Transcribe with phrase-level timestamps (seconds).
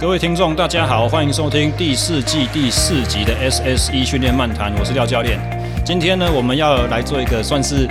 [0.00, 5.40] 各位听众，大家好，欢迎收听第四季第四集的 SSE 训练漫谈，我是廖教练。
[5.84, 7.88] 今天呢，我们要来做一个算是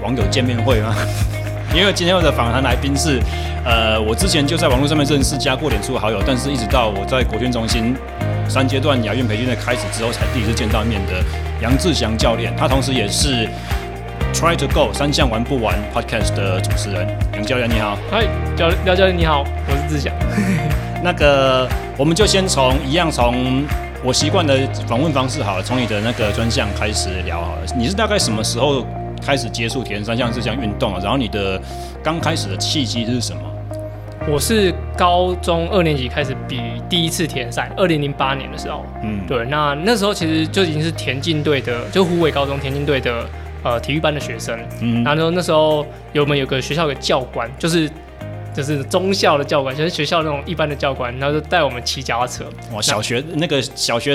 [0.00, 0.94] 网友见面会吗？
[1.74, 3.20] 因为今天我的访谈来宾是，
[3.64, 7.92] 呃，我之前就在网络上面认识加过脸书好友，但是一直到我在国训中心
[8.48, 11.24] 三阶段亚运培训的开始之后，才第一次见到面的
[11.60, 12.54] 杨志祥教练。
[12.56, 13.48] 他同时也是
[14.32, 17.04] Try to Go 三项玩不完 Podcast 的主持人。
[17.34, 20.14] 杨教练你好，嗨，教廖教练你好，我是志祥。
[21.02, 23.64] 那个，我们就先从一样从
[24.04, 24.56] 我习惯的
[24.86, 27.62] 访问方式好了，从你的那个专项开始聊好了。
[27.76, 28.86] 你是大概什么时候
[29.20, 31.00] 开始接触铁人三项这项运动啊？
[31.02, 31.60] 然后你的
[32.04, 33.42] 刚开始的契机是什么？
[34.28, 38.86] 我是高中二年级开始比第一次铁人赛，二零零八年的时候。
[39.02, 43.26] 嗯，对，那那时候其实就已经是田径队的，就湖北高中田径队的
[43.64, 44.56] 呃体育班的学生。
[44.80, 47.90] 嗯，然后那时候有我们有个学校的教官，就是。
[48.54, 52.44] 就是中校的教官，就是学校那种一般的教官，然后就带我们骑脚踏车。
[52.72, 54.14] 哇，小学那个小学，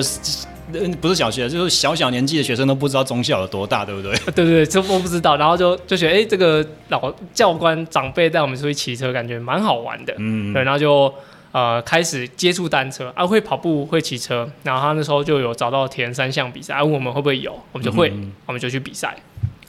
[1.02, 4.11] 不是小学，就是小小年纪的学生都不知道中校有多大，对不对？
[4.33, 5.38] 对对对，这我不知道。
[5.38, 10.13] 然后就就觉得，哎、欸，这个老教官长辈带我们出去骑车，感觉蛮好玩的。
[10.17, 11.11] 嗯，对，然后就
[11.51, 14.47] 呃开始接触单车，啊，会跑步，会骑车。
[14.63, 19.16] 然后他那时候就有找到铁人三项比赛，啊，问我们会不会有，我们就会，嗯、我们就去比赛。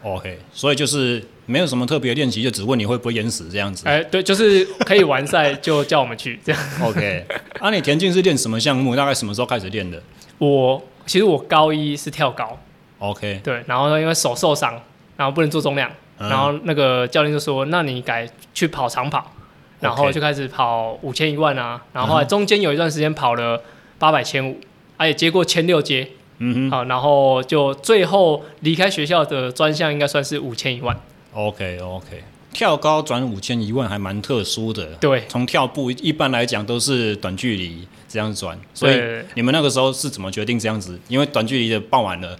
[0.02, 3.88] OK，所以就是没有什么特别练习，就只问你会不会淹死这样子。
[3.88, 6.62] 哎、欸，对，就是可以完赛就叫我们去这样。
[6.82, 7.26] OK，
[7.58, 8.94] 啊，你田径是练什么项目？
[8.94, 10.00] 大概什么时候开始练的？
[10.38, 12.56] 我其实我高一是跳高。
[12.98, 14.80] OK，对，然后呢，因为手受伤，
[15.16, 19.32] 然后不能做重量，嗯、然后那个教练就说：“那你改去跑长跑。”
[19.80, 23.62] 然后就开始跑五千一万啊，然后后来中间有一段时间跑了
[23.98, 24.60] 八百千五，
[24.96, 26.08] 而且接过千六阶。
[26.40, 30.96] 嗯哼，好，然后就最后离开学校的专项应该算是五千一万。
[31.34, 32.22] OK OK，
[32.52, 34.86] 跳高转五千一万还蛮特殊的。
[35.00, 39.00] 对，从跳步一般来讲都是短距离这样转，所以
[39.34, 40.98] 你们那个时候是怎么决定这样子？
[41.08, 42.38] 因为短距离的报完了。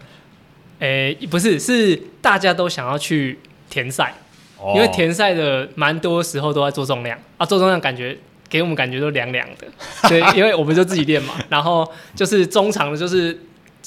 [0.78, 3.38] 诶，不是，是大家都想要去
[3.68, 4.14] 田赛，
[4.58, 8.16] 哦、因为田赛的蛮多时候都在做重量啊，做重量感觉
[8.48, 9.66] 给我们感觉都凉凉的。
[10.08, 13.36] 对，因为我们就自己练嘛，然后就是中长的，就是。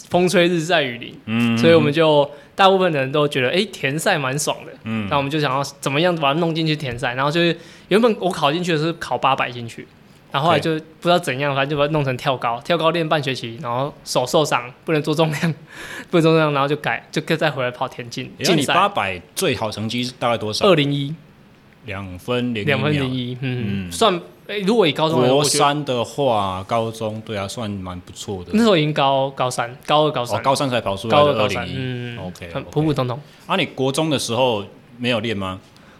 [0.09, 7.55] 风吹日晒雨淋，嗯，所以我们就大部分的人都觉得，哎、欸，田赛蛮爽的，嗯，那我们就想要怎么样把它弄进去田赛，然后就是
[7.89, 9.87] 原本我考进去的是考八百进去，
[10.31, 15.53] 然后后来就不知道怎样，反正就把它弄成跳高，跳高练半学期，然后手受伤不能做重量，
[16.09, 18.31] 不能做重量，然后就改，就再回来跑田径。
[18.39, 20.65] 那你八百最好成绩大概多少？
[20.65, 21.13] 二零一，
[21.85, 24.19] 两分零两分零一，嗯，嗯算。
[24.51, 28.49] 哎，如果以高中国三的话，高中对啊，算蛮不错的。
[28.51, 31.73] 那时候已经高高三，高二高三，哦，高三才跑出来的二零一。
[31.77, 33.17] 嗯，OK，普普通通。
[33.47, 34.65] 啊，你国中的时候
[34.97, 35.57] 没有练吗？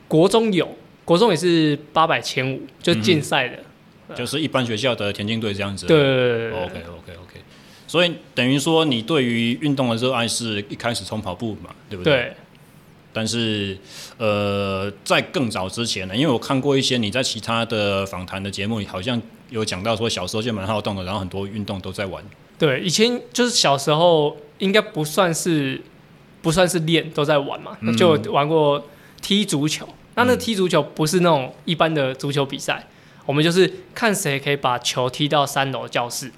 [0.10, 0.68] 国中有，
[1.06, 5.86] 国中也是八百千五，就竞赛的，就是一般学校的田径队这样子。
[5.86, 7.42] 对，OK OK OK。
[7.88, 12.14] 所以等于说，你对于运动的热爱是一开始从跑步嘛，对不对？
[12.14, 12.34] 对。
[13.14, 13.78] 但是，
[14.18, 22.24] 呃，在更早之前呢，因为我看过一些你在其他的访谈的节目里，好像有讲到说小时候就蛮好动的，然后很多运动都在玩。
[22.58, 25.82] 对，以前就是小时候应该不算是
[26.42, 28.88] 不算是练，都在玩嘛，嗯、就玩过
[29.22, 29.88] 踢足球。
[30.16, 36.32] 那那踢足球不是那种一般的足球比赛，嗯、我们就是看谁可以把球踢到三楼教室，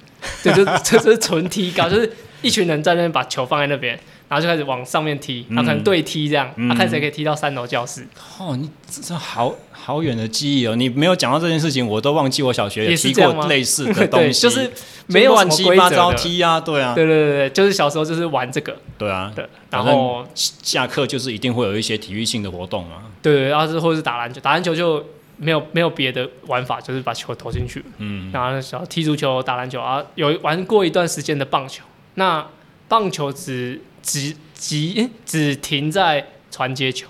[0.44, 2.12] 对，就 这是纯踢高，就是
[2.42, 4.00] 一群人在那边把球放在那边。
[4.34, 6.72] 然后就开始往上面踢，然后可能对踢这样，他、嗯。
[6.72, 8.08] 啊、看谁可以踢到三楼教室。
[8.40, 10.76] 哦，你这好好远的记忆哦！
[10.76, 14.72] 你没有讲到这件事情，我都忘记我小学也踢过类似的东西， 就是
[15.06, 25.06] 没有乱七八糟踢啊，对啊，对对对对，就是小时候就是玩这个，对啊，对，然后下课就是一定会有一些体育性的活动嘛，对对，然后是或者是打篮球，打篮球就
[25.38, 31.84] 没有没有别的玩法，就是把球投进去，嗯，然后小踢足球、打篮球啊，有玩过一段时间的棒球，
[32.16, 32.46] 那
[32.88, 34.36] 棒球只只。
[34.56, 37.06] 只只停在传接球，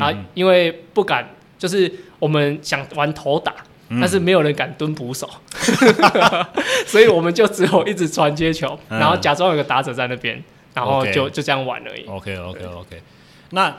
[0.00, 3.52] 啊，因为不敢，就是我们想玩投打，
[3.90, 5.28] 嗯、但是没有人敢蹲捕手，
[6.88, 10.42] 所以我们就只有一直传接球，嗯、然后假装有个打者在那边，
[10.72, 12.06] 然后就.就这样玩而已。
[12.06, 13.02] OK OK OK，
[13.50, 13.76] 那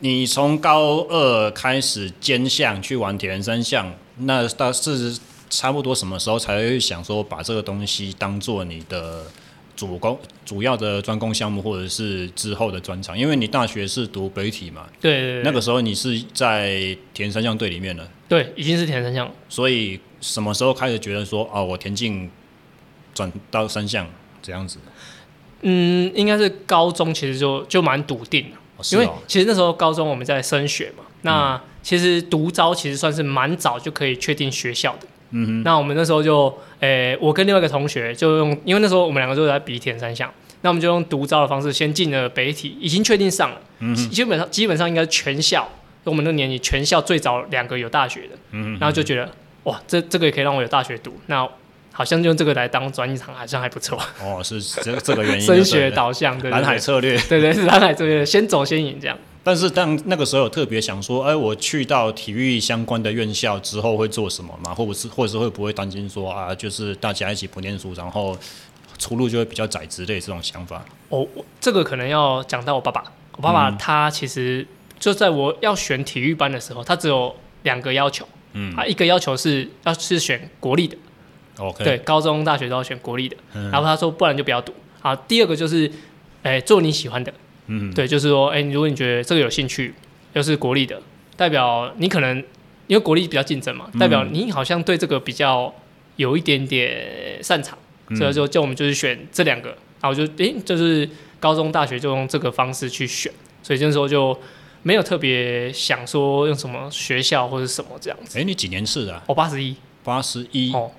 [0.00, 9.24] 你从高二开始兼项去玩铁人三项，那到是差不多什么时候才会想说把这个东西当做你的？
[9.76, 19.30] 主攻主要的专攻项目，或者是之后的专长，因为你大学是读北体嘛，对，对，对，那个时候你是在田三项队里面了，对，已经是田三项。
[19.48, 22.30] 所以什么时候开始觉得说，哦，我田径
[23.14, 24.06] 转到三项
[24.40, 24.78] 这样子？
[25.60, 35.06] 嗯，应该是高中，其实就就蛮笃定的，哦哦、因为其实那时候高中我们在升学嘛，那其实独招其实算是蛮早就可以确定学校的。
[35.30, 35.62] 嗯哼。
[35.62, 36.46] 那我们那时候就，
[36.80, 40.32] 诶、欸，我跟另外一个同学就用，因为那时候我们两个都在比铁人三项，
[40.62, 43.60] 那我们就用独招的方式先进了北体，已经确定上了。
[43.80, 43.94] 嗯。
[43.94, 45.68] 基本上基本上应该是全校，
[46.04, 48.36] 我们那年级全校最早两个有大学的。
[48.52, 48.78] 嗯哼。
[48.80, 49.30] 然后就觉得，
[49.64, 51.18] 哇，这这个也可以让我有大学读。
[51.26, 51.48] 那
[51.92, 53.98] 好像就用这个来当专业场，好像还不错。
[54.20, 55.40] 哦，是这这个原因。
[55.46, 59.16] 升学导向，对，对，对，蓝海策略，对，对对，是蓝海策略，先走先赢这样。
[59.46, 64.74] 但是当那个时候有特别想说，哎，我去到体育相关的院校之后会做什么嘛？
[64.74, 68.36] 或者是或者是会不会担心说啊，就是大家一起不念书，然后
[68.98, 70.84] 出路就会比较窄之类这种想法？
[71.10, 71.24] 哦，
[71.60, 73.04] 这个可能要讲到我爸爸。
[73.36, 74.66] 我爸爸他其实
[74.98, 77.32] 就在我要选体育班的时候，他只有
[77.62, 78.26] 两个要求。
[78.54, 80.96] 嗯，啊一个要求是要是选国立的。
[81.58, 81.84] OK。
[81.84, 83.36] 对，高中大学都要选国立的。
[83.54, 83.70] 嗯。
[83.70, 84.72] 然后他说，不然就不要读。
[85.02, 85.88] 啊，第二个就是，
[86.42, 87.32] 哎，做你喜欢的。
[87.68, 89.92] 嗯，对，就是说，哎，如果你觉得这个有兴趣，
[90.34, 91.02] 又是国立的，
[91.36, 92.36] 代表你可能
[92.86, 95.74] 因为国立比较竞争嘛，代表你好像对这个比较
[96.16, 97.76] 有一点点擅长，
[98.08, 99.70] 嗯、所以就叫我们就是选这两个，
[100.00, 101.08] 然后就哎，就是
[101.40, 103.32] 高中大学就用这个方式去选，
[103.62, 104.38] 所以这时候就
[104.82, 108.38] 没有特别想说用什么学校或者什么这样子。
[108.38, 109.24] 哎，你几年次的、啊？
[109.26, 109.74] 我八十一，
[110.04, 110.72] 八十一。
[110.72, 110.92] 哦，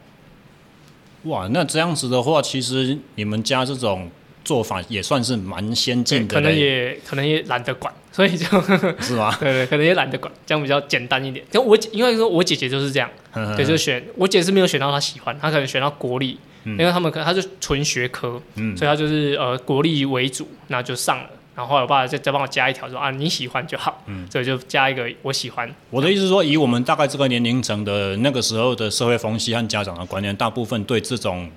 [1.24, 4.12] 哇，那这样子的话，其实你们家这种。
[4.48, 8.46] 做法也算是蛮先进的，可能也可能也懒得管，所以就
[9.02, 9.36] 是吗？
[9.42, 11.46] 对对，可能也懒得管，这样比较简单一点。
[11.52, 13.10] 就我姐，因为说我姐姐就是这样，
[13.58, 21.30] 对，就选我姐是没有选到她喜欢，她可能选到国立，嗯、因为他们可能她就纯学科，嗯、所以她就是呃国立为主，那就上了。
[21.54, 25.70] 然后后来我爸再再帮我加一条说啊，你喜欢就好，嗯，所以就加一个我喜欢。
[25.90, 31.52] 我的意思是说，以我们大概这个年龄层的那个时候的社会风气和家长的观念，大部分对这种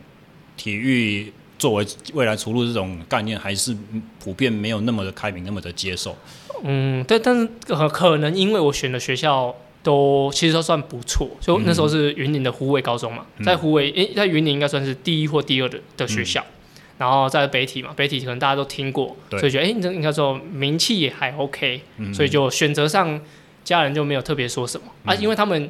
[0.57, 1.33] 体育。
[1.61, 3.77] 作为未来出路这种概念，还是
[4.19, 6.17] 普遍没有那么的开明，那么的接受。
[6.65, 16.41] 嗯，对，但是可可能因为我选的学校都其实都算不错，就那时候是云林的虎尾高中嘛，嗯、在虎尾诶，在云林应该算是第一或第二的的学校。
[16.41, 23.21] 嗯、然后在北体嘛，北体可能大家都听过，所以觉得诶，这应该说名气也还 OK，、嗯、所以就选择上
[23.63, 25.69] 家人就没有特别说什么、嗯、啊，因为他们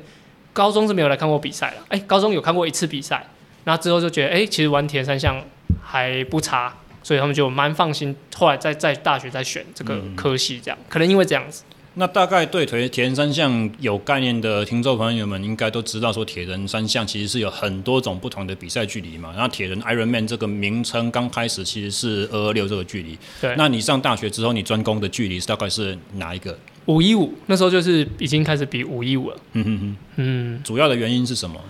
[0.53, 3.27] 高中是没有来看过比赛了，哎，高中有看过一次比赛，
[3.65, 5.43] 那之后就觉得哎，其实玩铁人三项。
[5.91, 6.73] 还不差，
[7.03, 8.15] 所以他们就蛮放心。
[8.37, 11.65] 后来在在大学再选这个科系，这样、嗯、可能因为这样子。
[11.95, 19.33] 那大概对铁铁人三项有概念的听众朋友们，应该都知道说铁人三项其实是有很多种不同的比赛距离嘛。
[19.33, 23.19] 然后铁人 Ironman 这个名称刚开始其实是二二六这个距离。
[23.41, 23.57] 对。
[23.59, 26.57] 那你上大学之后，你专攻的距离大概是哪一个？
[26.87, 29.37] 五一五，那时候就是已经开始比五一五了。
[29.55, 29.97] 嗯哼哼。
[30.17, 30.63] 嗯。
[30.63, 31.61] 主要的原因是什么？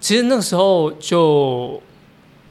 [0.00, 1.80] 其实那时候就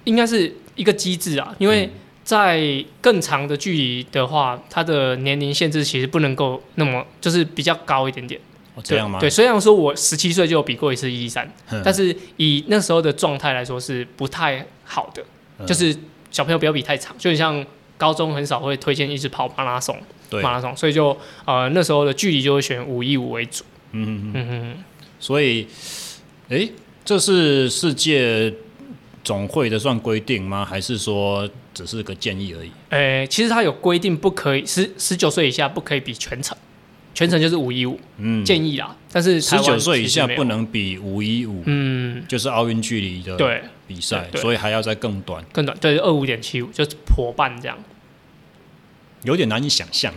[0.06, 0.56] 应该是。
[0.77, 1.89] 一个机制啊，因为
[2.24, 8.39] 在更长的距离的话，它的年龄限制其实不能够那么，就是比较高一点点。
[8.75, 9.19] 哦，这样吗？
[9.19, 11.51] 对，虽然说我十七岁就有比过一次一一三，
[11.83, 15.95] 但是以那时候的状态来说是不太好的，就是
[16.29, 17.65] 小朋友不要比太长，就像
[17.97, 19.97] 高中很少会推荐一直跑马拉松，
[20.30, 23.63] 对，马拉松，所以就呃那时候的距离就会选五一五为主。
[23.94, 24.83] 嗯嗯嗯嗯，
[25.19, 25.65] 所以，
[26.50, 26.69] 哎，
[27.03, 28.53] 这是世界。
[29.27, 30.63] 总会的算规定吗？
[30.63, 32.71] 还是说只是个建议而已？
[32.92, 36.57] 诶、欸，其实它有规定，不可以十十九岁以下不可以比全程，
[37.13, 38.95] 全程就是五一五，嗯，建议啦。
[39.11, 47.78] 但是十九岁以下不能比五一五，嗯，就是奥运距离的对比赛，所以还要再更短，更短，对，二五点七五就是破半这样，
[49.23, 50.13] 有点难以想象。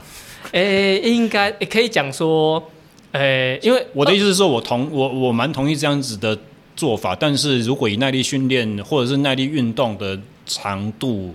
[0.53, 2.71] 诶、欸，应该也可以讲说，
[3.11, 6.39] 诶、欸，因为我的意思是说，我同我我蛮同意这样子的。
[6.81, 11.35] 做法，但是如果以耐力训练或者是耐力运动的长度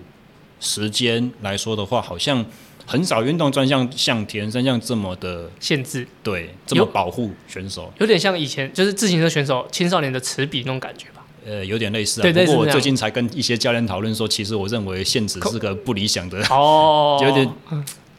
[0.60, 2.44] 时间来说的话，好像
[2.84, 11.24] 很少运动专项像铁人三项这么的限制，对，这么保护选手，有点像以前就是自行车选手青少年的齿比那种感觉吧？
[11.46, 12.24] 呃，有点类似啊。
[12.24, 17.48] 对，不过我最近才跟一些教练讨论说，其实我认为限制是个不理想的哦， 有点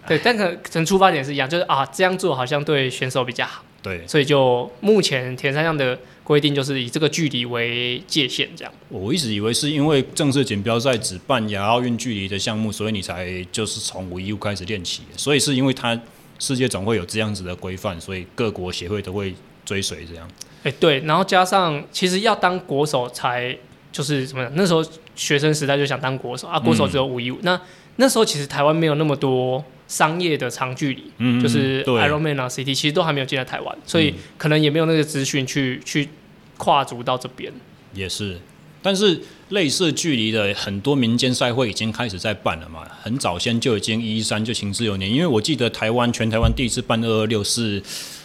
[0.07, 5.99] 对，但可能出发点是一样，就是啊，这样做好像对选手比较好，对，所以就目前铁人三项的。
[6.27, 8.73] 规定就是以这个距离为界限，这样。
[8.89, 15.03] 我一直以为是因为正式锦标赛只办亚奥运距离的项目，所以你才就是从五一五开始练起。
[15.17, 15.97] 所以是因为它
[16.41, 19.33] 世界总会有这样子的规范，所以各国协会都会
[19.65, 20.29] 追随这样。
[20.65, 23.57] 哎、欸，对，然后加上其实要当国手才
[23.93, 24.51] 就是什么？
[24.55, 27.39] 那时候学生时代就想当国手啊，国手只有五一五。
[27.43, 27.61] 那
[27.95, 29.65] 那时候其实台湾没有那么多。
[29.89, 36.09] 商业的长距离，嗯、就是 Ironman 啊，CT 其实都还没有进来台湾，所以可能也没有那个资讯去去
[36.57, 37.53] 跨足到这边。
[37.95, 38.39] 也是，
[38.83, 45.11] 但是类似距离的很多民间赛会已经开始在办了嘛，很早先就已经一一三就行之有年。
[45.11, 47.83] 因为我记得台湾全台湾第一次办二二六是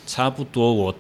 [0.08, 0.96] 差不多我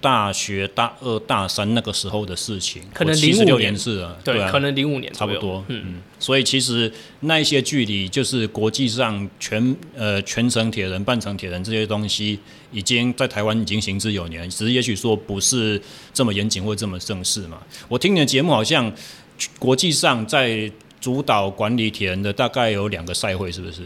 [0.00, 6.02] 大学大二大三那个时候的事情，可能零五六年是了，对，可能零五年差不多，嗯嗯。
[6.18, 6.90] 所以其实
[7.20, 12.38] 那一些距离，就是国际上全呃全程铁人、半程铁人这些东西，
[12.72, 15.80] 已经在台湾已经行之有年，只是也许说不是
[16.14, 17.58] 这么严谨或这么正式嘛。
[17.88, 18.92] 我听你的节目好像
[19.58, 23.82] 国际上在主导管理铁人的大概有两个赛会，是不是？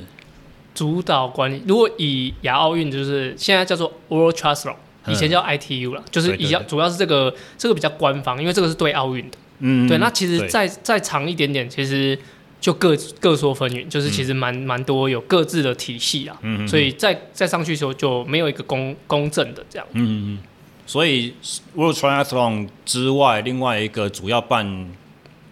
[0.74, 4.74] 主导管理，如果以亚奥运就是现在叫做 World Triathlon，
[5.06, 9.36] 以前叫 ITU 了，嗯，就是比较主要是这个这个比较官方，因为这个是对奥运的。
[9.58, 9.98] 嗯，对。
[9.98, 12.18] 那其实再再长一点点，其实
[12.60, 16.36] 就各各说纷纭，就是其实蛮蛮多有各自的体系啊。
[16.42, 19.86] 嗯，所以再再上去的时候就没有一个公公正的这样。
[19.92, 20.38] 嗯嗯。
[20.86, 21.34] 所以
[21.74, 24.90] World Triathlon 之外，另外一个主要办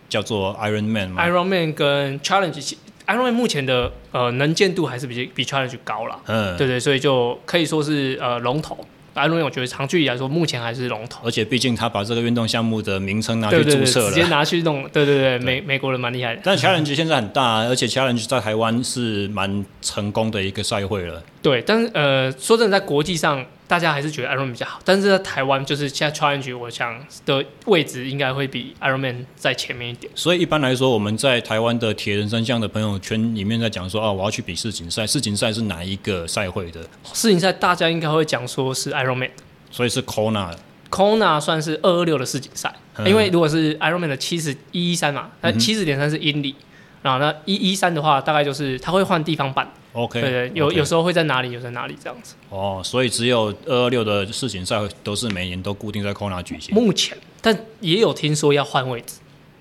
[0.08, 1.26] 叫做 Ironman 吗。
[1.26, 2.74] Ironman 跟 Challenge。
[3.04, 8.78] Ironman 目前的呃能见度还是比比 Challenge 高了，嗯，对对，所以就可以说是呃龙头。
[9.14, 11.20] Ironman 我觉得长距离来说，目前还是龙头。
[11.24, 16.42] 而且毕竟他把这个运动项目的名称拿去注册了，直接拿去弄，对对对，对美美国人蛮厉害的。
[16.44, 21.22] 但 Challenge 现在很大，而且 Challenge 在台湾是蛮成功的一个赛会了。
[21.42, 23.44] 对，但是呃，说真的，在国际上。
[23.68, 26.94] 大家还是觉得 Ironman 比较好，但是在台湾，就是现在 Challenge，我想
[27.24, 30.12] 的位置应该会比 Ironman 在前面一点。
[30.14, 36.82] 所以一般来说，我们在台湾的铁人三项的朋友圈里面在讲说，啊，我要去比世锦赛，世锦赛是哪一个赛会的？
[37.14, 39.30] 世锦赛大家应该会讲说是 Ironman，
[39.70, 40.54] 所以是 Kona。
[40.90, 42.74] Kona 算是二二六的世锦赛，
[43.06, 46.54] 因为如果是 Ironman 的七十一一三嘛，那七十点三是英里，
[47.00, 49.66] 然后那一一三的话，大概就是它会换地方办。
[49.92, 52.34] OK，对对，有.有时候会在哪里，有在哪里这样子。
[52.48, 56.74] 哦，所以只有二二六的世锦赛都是每年都固定在 Kona 举行。
[56.74, 59.16] 目前，但也有听说要换位置，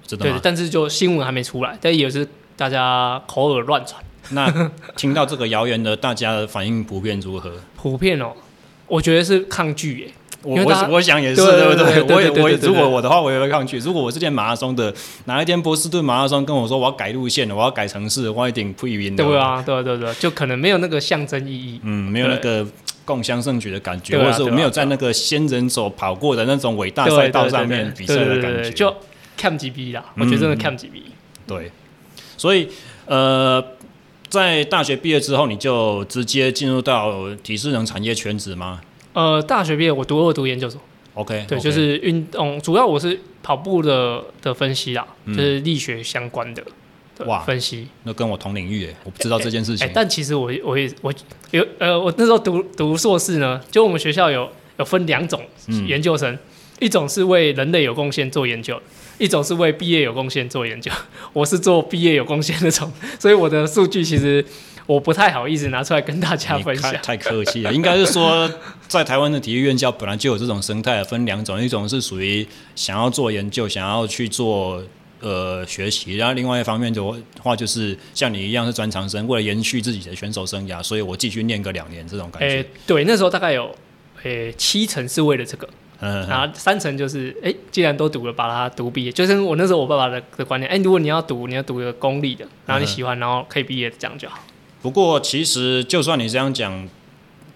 [0.08, 0.32] 知道吗？
[0.32, 4.02] 对，但是就新闻还没出来，但也是大家口耳乱传。
[4.30, 7.52] 那 听到这个谣言的，大家的反应普遍如何？
[7.76, 8.34] 普遍哦，
[8.88, 10.12] 我觉得是抗拒耶。
[10.44, 12.16] 我我我想也是，对不对？
[12.16, 13.78] 我也我如果我的话，我也会抗拒。
[13.78, 14.94] 如果我是练马拉松的，
[15.26, 19.24] 哪一天波士顿马拉松跟我说我要改路线了，我要改城市，我一定不晕的。
[19.24, 21.80] 对啊，对对对，就可能没有那个象征意义。
[21.84, 22.66] 嗯，没有那个
[23.06, 28.72] 共襄盛举的感觉，或者是我没有在那个先人所跑过的那种伟大赛道上面比赛的感觉。
[28.72, 28.90] 就
[29.40, 31.04] Cam GB 啦，我觉得真的 Cam GB。
[31.46, 31.72] 对，
[32.36, 32.68] 所以
[33.06, 33.64] 呃，
[34.30, 38.82] 在大学毕业之后，你就直接进入到体适能产业圈子吗？
[39.14, 40.80] 呃，大学毕业我读二读研究所
[41.16, 41.62] ，OK，对，okay.
[41.62, 46.64] 就是运动，主要我是跑步的的分析啦，嗯、就是力学相关的
[47.26, 47.88] 哇分析。
[48.04, 49.86] 那跟我同领域诶，我不知道这件事情。
[49.86, 51.14] 欸欸、但其实我我也我
[51.52, 55.42] 有呃，我那时候读读硕士呢，就我们学校有有分两种
[55.88, 56.40] 研究生，嗯、
[56.80, 58.82] 一种是为人类有贡献做研究，
[59.18, 60.90] 一种是为毕业有贡献做研究。
[61.34, 62.90] 我是做毕业有贡献那种，
[63.20, 64.46] 所以我的数据其实。
[64.92, 67.74] 我不太好意思拿出来跟大家分享，太客气了。
[67.74, 68.52] 应该是说，
[68.90, 72.46] 在台湾的体育院校本来就有这种生态，分两种，一种是属于
[72.76, 74.84] 想要做研究、想要去做
[75.22, 77.02] 呃学习，然后另外一方面的
[77.42, 82.58] 话，就是像你一样是专长生，为了延续自己的选手生涯，所以我继续念个两年这种感觉。
[82.58, 83.74] 欸、对，那时候大概有
[84.24, 85.70] 诶、欸、七成是为了这个，
[86.02, 89.12] 嗯，然后三成就是哎、欸，既然都读了，把它读毕业。
[89.14, 94.38] 就是我那时候我爸爸的的观念，哎、欸，如果你要读，你要读一个公立的，然后你喜欢，然后可以毕业，这样就好。
[94.82, 96.90] 不过，其实就算你这样讲，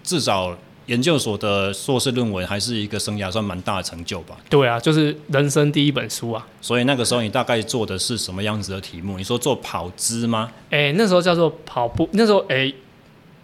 [0.02, 0.56] 至少
[0.86, 4.36] 研究所的硕士论文还是一个生涯算蛮大的成就吧？
[4.48, 6.46] 对啊，就是人生第一本书啊。
[6.60, 9.18] 所以那个时候你大概做的是什么样子的题目？
[9.18, 10.52] 你说做跑姿吗？
[10.70, 12.08] 哎、欸，那时候叫做跑步。
[12.12, 12.74] 那时候，哎、欸，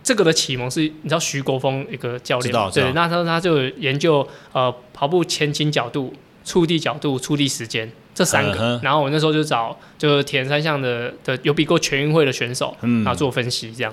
[0.05, 2.71] 这个的启蒙是你知道徐国峰一个教练。
[2.73, 7.91] 对，那时候他就研究呃跑步前倾角度、触地角度、触地时间。
[8.23, 13.93] 这三个，嗯、然后我那时候就找就是铁人三项的的有比过全运会的选手，嗯，然后做分析这样。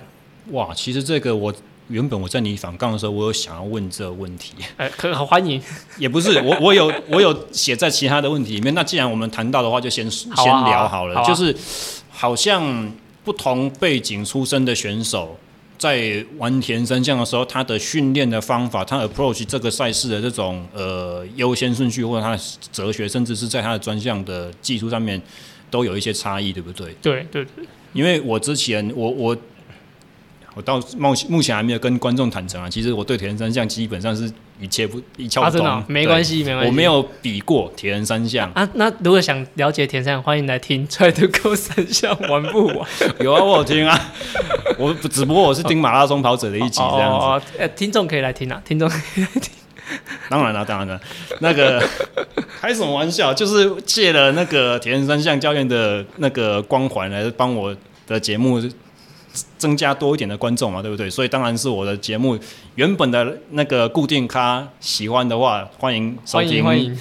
[0.52, 1.54] 哇，其实这个我
[1.88, 5.60] 原本我在你反杠的时候，我有想要问这个问题，哎，可好欢迎。
[5.98, 8.74] 也不是，我我有我有写在其他的问题里面。
[8.76, 11.16] 那既然我们谈到的话，就先、啊、先聊好了。
[11.16, 11.56] 好啊、就是
[12.12, 12.92] 好像
[13.24, 15.38] 不同背景出身的选手。
[15.80, 25.20] 在玩铁人三项的时候，他的训练的方法，他 approach 这个赛事的这种呃优先顺序，或者他的哲学，甚至是在他的专项的技术上面，
[25.72, 26.94] 都有一些差异，对不对？
[27.02, 27.66] 对对对。
[27.94, 29.36] 因为我之前我我。
[30.56, 34.30] 我到目目前还没有跟观众坦诚啊，其实我对铁人三项基本上是
[34.60, 38.68] 一切不一窍不通，啊哦、没关系没关系，我没有比过铁人三项啊。
[38.74, 42.78] 那如果想了解铁人三项，欢迎来听《Try to Go 三项玩不玩》。
[43.24, 44.12] 有啊，我有听啊，
[44.78, 47.26] 我只不过我是听马拉松跑者的一集这样子。
[47.26, 49.52] 哦，哦，哦，听众可以来听啊，听众可以来听。
[50.30, 51.00] 当然了，当然了，
[51.40, 51.82] 那个
[52.60, 53.34] 开什么玩笑？
[53.34, 57.76] 就是借了那个铁人三项教练的那个光环来帮我
[58.08, 58.62] 的节目。
[59.58, 61.10] 增加多一点的观众嘛，对不对？
[61.10, 62.38] 所以当然是我的节目
[62.76, 66.64] 原本的那个固定咖喜欢的话，欢迎收听。
[66.64, 66.98] 欢迎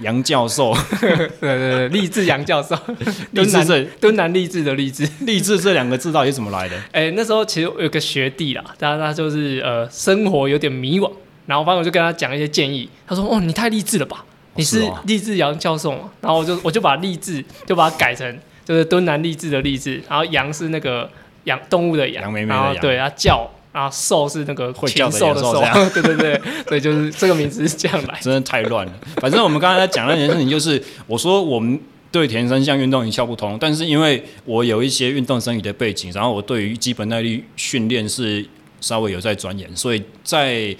[0.00, 0.72] 杨教授，
[1.02, 2.78] 对对对，励志杨教授，
[3.32, 6.76] 励志这敦南励志的励志，励志这两个字到底是怎么来的？
[6.92, 11.10] 哎、欸，那时候其实我有个学弟啦，他他就是呃生活有点迷惘，
[11.46, 16.10] 然后反正我就跟他讲一些建议，他说哦，你太励志了吧，你是励志杨教授嘛？
[16.20, 21.10] 然后我就我就把励志就把它改成就是敦南励志的励志，然后杨是那个
[21.48, 23.50] 养动物的养，然后对啊叫。
[23.70, 25.62] 啊，兽是那个禽兽的兽，
[25.92, 28.18] 对对对，所以就是这个名字是这样来。
[28.20, 28.92] 真的太乱了。
[29.16, 31.78] 反正我们刚才在讲那件事情，就是我说我们
[32.10, 38.44] 对田三项运动一窍不通，但是因为我有一些运动生理的背景，然后我对于基本耐力训练是
[38.80, 40.74] 稍微有在钻研，所以在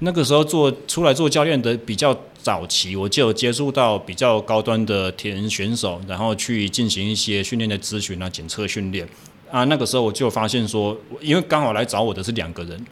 [0.00, 9.08] 那个时候做出来做教练的比较早期，我就有接触到比较高端的田选手，然后去进行一些训练的咨询啊、检测训练。
[9.52, 12.86] 啊，那个时候我就发现说，因为刚好来找我的是两个人，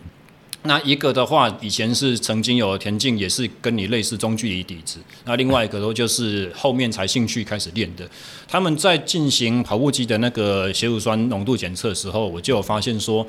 [0.65, 8.07] 那一个的话以前是曾经有田径，也是跟你类似中距离底子，那另外一个都就是后面才兴趣开始练的。
[8.47, 13.27] 他们在进行跑步机的那个血乳酸浓度检测的时候，我就发现说，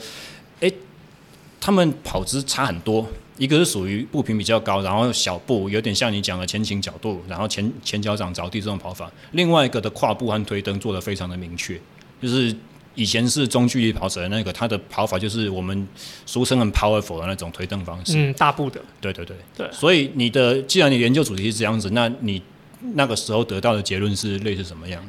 [0.59, 0.73] 诶，
[1.61, 3.07] 他们跑姿差很多，
[3.37, 11.79] 一个是属于步频比较高，然后小步有点像你讲的前倾角度，然后前前脚掌着地这种跑法，另外一个的跨步和推蹬做得非常的明确，
[12.21, 12.53] 就是。
[12.95, 15.87] 以前是中距离跑者的那个，他的跑法就是我们
[16.25, 19.69] 俗称很 powerful 的那种推蹬方式，嗯，大步的，对对对对。
[19.71, 22.41] 所以你的既然你研究主题是这样子，那你
[22.95, 25.01] 那个时候得到的结论是类似什么样？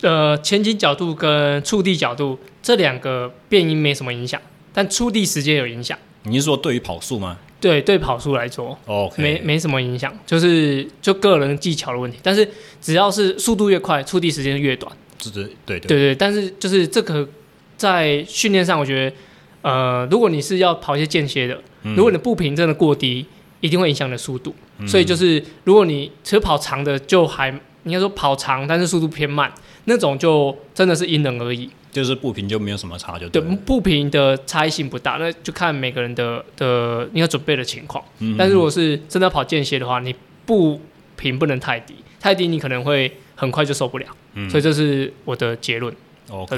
[0.00, 4.40] 呃，前倾角度跟触地角度这两个变音没什么影响，
[4.72, 5.96] 但触地时间有影响。
[6.24, 7.38] 你是说对于跑速吗？
[7.60, 12.18] 对，对跑速来说，OK，没没什么影响，就是就个人技巧的问题。
[12.20, 12.48] 但是
[12.80, 14.92] 只要是速度越快，触地时间越短。
[15.30, 17.28] 对对对对，但是就是这个
[17.76, 19.16] 在训练上，我觉得，
[19.62, 23.26] 呃，如果你是要跑一些间歇的，嗯、如果你的步频真的过低，
[23.60, 24.54] 一定会影响你的速度。
[24.78, 27.48] 嗯、所以就是，如果你其实跑长的，就还
[27.84, 29.52] 应该说跑长，但是速度偏慢，
[29.84, 31.70] 那种就真的是因人而异。
[31.92, 38.02] 就是步频就没有什么差就对，对，步频的差异性不大，那就看每个人的的应该准备的情况。
[38.20, 40.14] 嗯、但是如果是真的跑间歇的话，你
[40.46, 40.80] 步
[41.16, 44.06] 频不能太低，太低你可能会很快就受不了。
[44.34, 45.94] 嗯，所以这是我的结论。
[46.30, 46.56] OK，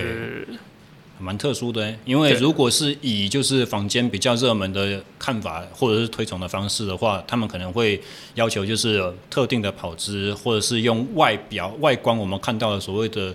[1.18, 8.00] 蛮特殊的，因为如果是以就是坊间比较热门的看法或者是推崇的方式的话，他们可能会
[8.34, 13.34] 要求就是特定的跑姿，或者是用外表外观我们看到的所谓的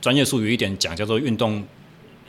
[0.00, 1.64] 专业术语一点讲，叫做运动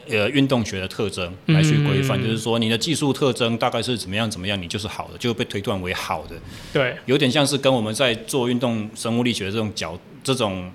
[0.08, 6.36] 呃运动学的特征来去规范，嗯、就是说你的技术特征大概是怎么样怎么样，你就是好的，就会被推断为好的。
[6.72, 10.72] 对，有点像是跟我们在做运动生物力学的这种角这种。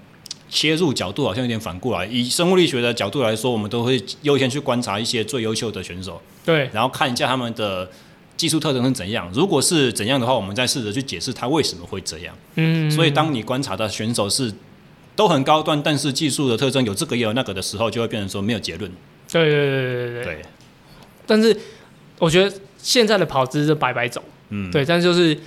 [0.56, 2.06] 切入角度好像有点反过来。
[2.06, 7.86] 以生物力学的角度来说，我们都会优先去观察一些最优秀的选手，对，然后看一下他们的
[8.38, 9.30] 技术特征是怎样。
[9.34, 12.34] 如果是怎样的话，我们再试着去解释他为什么会这样。
[12.54, 14.50] 嗯，所以当你观察到选手是
[15.14, 18.90] 都很高端，但是技术的特征有这个也有那个的时候，就会变成说没有结论。
[19.30, 20.24] 对对对对对对。
[20.24, 20.42] 对，
[21.26, 21.54] 但是
[22.18, 25.38] 我觉得现在的跑姿是白白走，嗯，对，但是就是。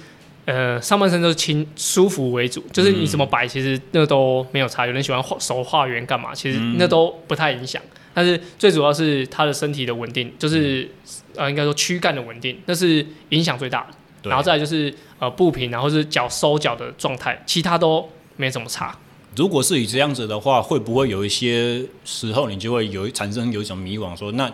[0.51, 4.87] 呃，上半身都是轻舒服为主，就是你怎么摆，其实那都没有差。
[4.87, 7.79] 有人喜欢画手画圆干嘛，其实那都不太影响。
[8.15, 10.89] 但是最主要是他的身体的稳定，就是
[11.35, 13.81] 呃，应该说躯干的稳定，那是影响最大
[14.23, 14.27] 的。
[14.27, 18.97] 然后再来就是呃步频，然后是脚收脚的状态，其他都没怎么差。
[19.35, 24.51] 如果是以这样子的话，会不会有一些时候你就会有产生有一种迷惘，说那？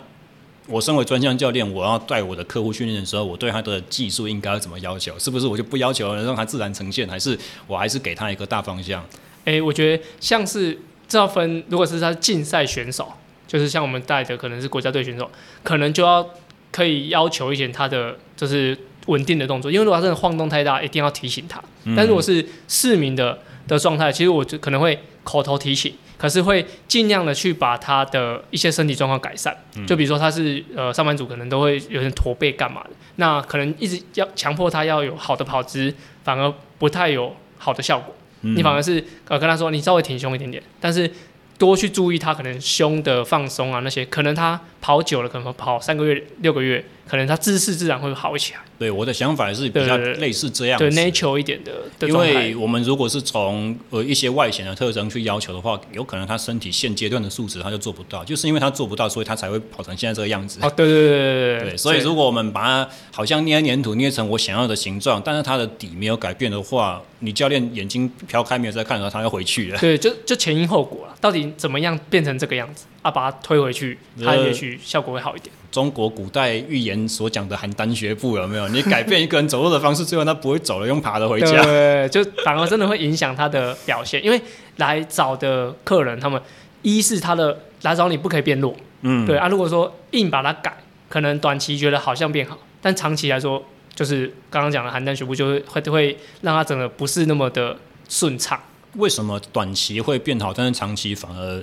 [0.68, 5.16] 我身为专项教练，我要带我的客户训练的时候，我对他的技术应该怎么要求？
[5.18, 7.08] 是不是我就不要求，让他自然呈现？
[7.08, 9.00] 还是我还是给他一个大方向？
[9.44, 10.76] 哎、欸，我觉得像是
[11.06, 13.12] 这要分，如果是他竞赛选手，
[13.46, 15.30] 就是像我们带的可能是国家队选手，
[15.62, 16.28] 可能就要
[16.72, 18.76] 可以要求一些他的就是
[19.06, 21.62] 稳定的动作，因为如果他真的晃动太大，一定要提醒他。
[21.96, 25.94] 但如果是市民的的状态，其实我就可能会口头提醒。
[26.18, 38.14] 可是会尽量的去把他的一些身体状况改善，就比如说他是呃上班族，可能都会有点驼背干嘛的，那可能一直要强迫他要有好的跑姿，反而不太有好的效果。
[38.40, 41.10] 你反而是呃跟他说，你稍微挺胸一点点，但是
[41.58, 46.84] 多去注意他可能胸的放松啊那些，可能他跑久了，可能跑三个月六个月。
[47.08, 48.60] 可能他姿势自然会好起来。
[48.80, 50.76] 对，我的想法也是比较类似这样。
[50.76, 51.72] 对，natural 一点的。
[52.00, 60.58] 因为我们如果是从呃一些外显的特征去要求的话，有可能他身体现阶段的素质他就做不到，就是因为他做不到，所以他才会跑成现在这个样子。
[60.62, 61.70] 哦，对对对对对。
[61.70, 69.78] 对，所以如果我们把它好像捏黏土捏成我想要的形状，但是它的底没有改变的话，你教练眼睛飘开没有在看的时候，他要回去了。
[69.78, 71.14] 对，就就前因后果了。
[71.20, 73.10] 到底怎么样变成这个样子啊？
[73.10, 75.54] 把它推回去，它也许效果会好一点。
[75.70, 78.66] 中国古代寓言所讲的邯郸学步有没有？
[78.68, 81.62] 你改变一个人走路的方式，最后他不会走了，用爬的回家。
[81.62, 84.24] 对， 就反而真的会影响他的表现。
[84.24, 84.40] 因为
[84.76, 86.40] 来找的客人，他们
[86.82, 89.48] 一是他的来找你不可以变弱，嗯，对啊。
[89.48, 90.76] 如果说硬把它改，
[91.08, 93.62] 可能短期觉得好像变好，但长期来说，
[93.94, 97.76] 就是刚刚讲的邯郸学步，就会会会让他整个不是那么的
[98.08, 98.58] 顺畅。
[98.94, 101.62] 为什么短期会变好，但是长期反而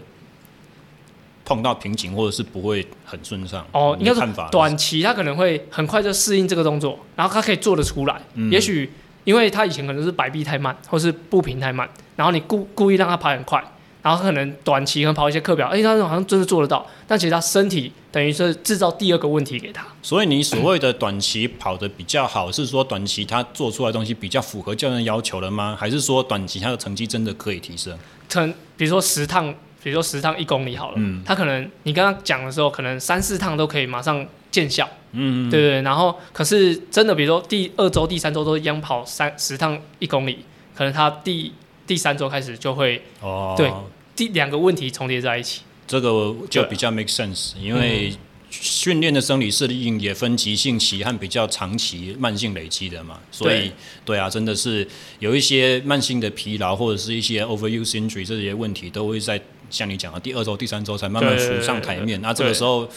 [1.45, 3.65] 碰到瓶颈，或者是不会很顺畅？
[3.71, 8.21] 哦，应该是短期他可能会很快就适应这个动作，然后他可以做得出来。
[8.36, 8.91] 嗯、也许
[9.23, 13.63] 因为他以前可能是摆臂太慢，或是步频太慢，然后你故故意让他跑很快。
[14.01, 19.86] 然后可能短期可能跑一些课表，哎，他好像真的做得到，但其实他身体等于是制造第二个问题给他。
[20.01, 25.77] 所以你所谓的短期跑得比较好，是说短期他做出来的东西比较符合教练要求了吗？
[25.79, 27.97] 还是说短期他的成绩真的可以提升？
[28.27, 35.81] 成，比如说十趟，比如说十趟一公里好了，嗯，他可能你刚刚讲的时候，可能三四趟都可以马上见效，嗯，对对。
[35.81, 40.39] 然后可是真的，比如说第二周、第三周都一样跑三十趟一公里，
[40.73, 41.51] 可能他第
[41.85, 43.69] 第三周开始就会，哦，对。
[44.15, 48.13] 第两个问题重叠在一起，这个就比较 make sense，因为
[48.49, 53.71] 训练的生理适应也分急性期和比较长期慢性累积的嘛，所以
[54.05, 54.87] 对啊，真的是
[55.19, 59.41] 有一些慢性的疲劳或者是一些 overuse injury 这些问题都会在。
[59.73, 62.88] 像你讲的，第二周、第三周才慢慢浮上台面，那这个时候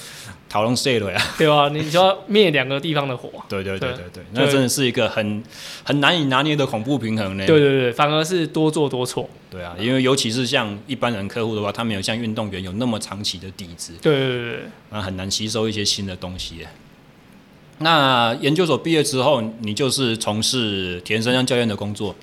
[0.47, 1.19] 讨论谁了呀？
[1.39, 3.31] 对啊，你就要灭两个地方的火。
[3.49, 5.43] 对对对对对，那真的是一个很
[5.83, 7.47] 很难以拿捏的恐怖平衡呢。
[7.47, 9.27] 对对对，反而是多做多错。
[9.51, 13.95] 对啊，因为尤其是像一般人客户的话，他没有像运动员有那么长期的底子。
[14.03, 14.61] 对对对对，
[14.91, 16.67] 那很难吸收一些新的东西。
[17.79, 22.15] 那研究所毕业之后，你就是从事田生阳教练的工作。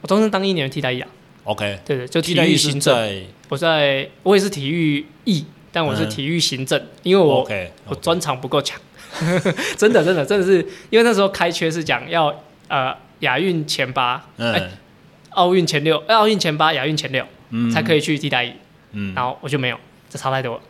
[0.00, 1.04] 我当时当一年的替代役。
[1.50, 3.24] OK，对对，就体育行政。
[3.48, 7.70] 我在，我也是体育艺，但我是体育行政，嗯、因为我 okay, okay.
[7.88, 8.80] 我专长不够强，
[9.76, 12.32] 真的真的真的是，因为那时候开缺是讲要
[12.68, 14.70] 呃亚运前八，哎
[15.30, 18.52] 奥运前六，奥运前八，亚运前六，嗯、才可以去替代役，
[18.92, 19.76] 嗯，然后我就没有，
[20.08, 20.62] 这差太多了。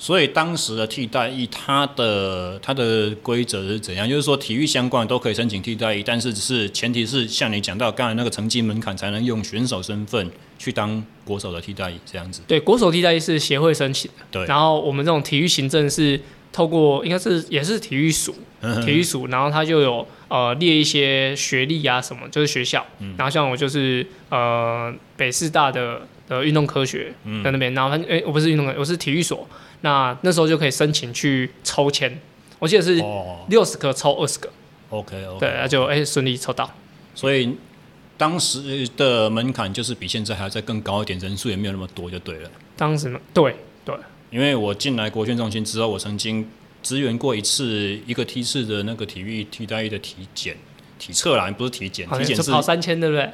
[0.00, 4.08] 所以当时的替代役，它的它的规则是怎样？
[4.08, 12.40] 就是说体育相关的都可以申请替代役，但是只是前提是像你讲到刚才那个成绩门槛，才能用选手身份去当国手的替代役这样子。
[12.48, 14.24] 对，国手替代役是协会申请的。
[14.30, 14.46] 对。
[14.46, 16.18] 然后我们这种体育行政是
[16.50, 18.34] 透过应该是也是体育署，
[18.82, 22.86] 体育署，然后他就有呃列一些学历啊什么，就是学校。
[23.00, 23.14] 嗯。
[23.18, 27.12] 然后像我就是呃北师大的呃运动科学
[27.44, 29.46] 在那边，然后他哎我不是运动科，我是体育所。
[29.82, 32.20] 那那时候就可以申请去抽签，
[32.58, 33.02] 我记得是
[33.48, 34.50] 六十个抽二十个
[34.90, 36.70] ，OK OK，对，那就哎顺利抽到。
[37.14, 37.56] 所以
[38.16, 42.50] 当时的门槛就是比现在还要再更高一点，人数也没有那么多，就对了。
[42.76, 43.94] 当时呢，对对，
[44.30, 46.46] 因为我进来国训中心之后，我曾经
[46.82, 50.56] 支援过一次一个梯次的那个体育替代役的体检、
[50.98, 53.30] 体测啦，不是体检，体检是跑三千，对不对？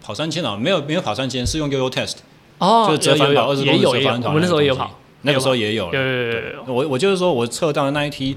[0.00, 2.18] 跑三千啊，没有没有跑三千，是用悠悠 test，
[2.58, 4.99] 哦，就是折返跑二十公里折返跑，我们那时候也有跑。
[5.22, 8.36] 那个时候也有了，对对对对，我我就是说我测到的那一梯，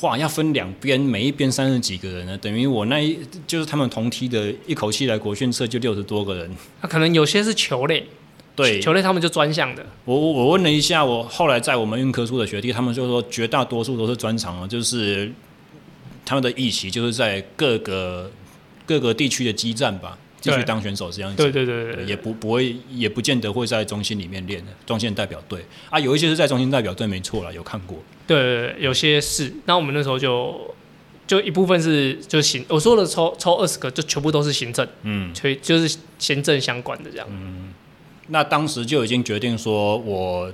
[0.00, 6.50] 哇，要分两边，每一边三十几个人呢，等于我那一就是他们同梯的，一口气来国训测就六十多个人。
[6.80, 8.06] 那可能有些是球类，
[8.54, 9.84] 对，球类他们就专项的。
[10.04, 15.30] 我我我问了一下，我后来在我们运科处的学弟，他们就说绝大多数都是专长啊，就是
[16.24, 18.30] 他们的役期就是在各个
[18.84, 20.16] 各个地区的基站吧。
[20.52, 27.98] 继续当选手这样子，对对对对，对，也不不会，也不见得会在中心里面练的，中线代表队啊，有一些是在中心代表队，没错啦，有看过。
[28.26, 29.52] 对，对，对，有些是。
[29.66, 30.74] 那我们那时候就
[31.26, 37.26] 就一部分是就行，我说的抽抽二十个，就全部都是行政，嗯，所以就是行政相关的这样。
[37.30, 37.74] 嗯，
[38.28, 40.52] 那当时就已经决定说我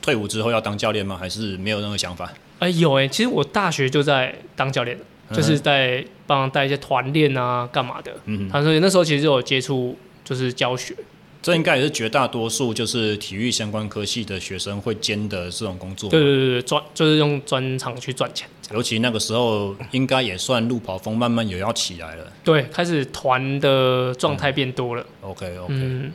[0.00, 1.16] 退伍之后要当教练吗？
[1.16, 2.32] 还是没有任何想法？
[2.60, 4.98] 哎、欸，有哎、欸，其实我大学就在当教练。
[5.32, 8.14] 就是在帮他带一些团练啊，干嘛的？
[8.24, 10.94] 嗯，他说那时候其实就有接触，就是教学。
[11.42, 16.10] 这应该也是绝大多数就是体育相关科系的学生会兼的这种工作。
[16.10, 18.46] 对对对对，专就是用专长去赚钱。
[18.72, 22.30] 尤其那个时候，应该也算路跑风慢慢也要起来了。
[22.44, 25.02] 对，开始团的状态变多了。
[25.22, 25.74] 嗯、OK OK。
[25.74, 26.12] 嗯。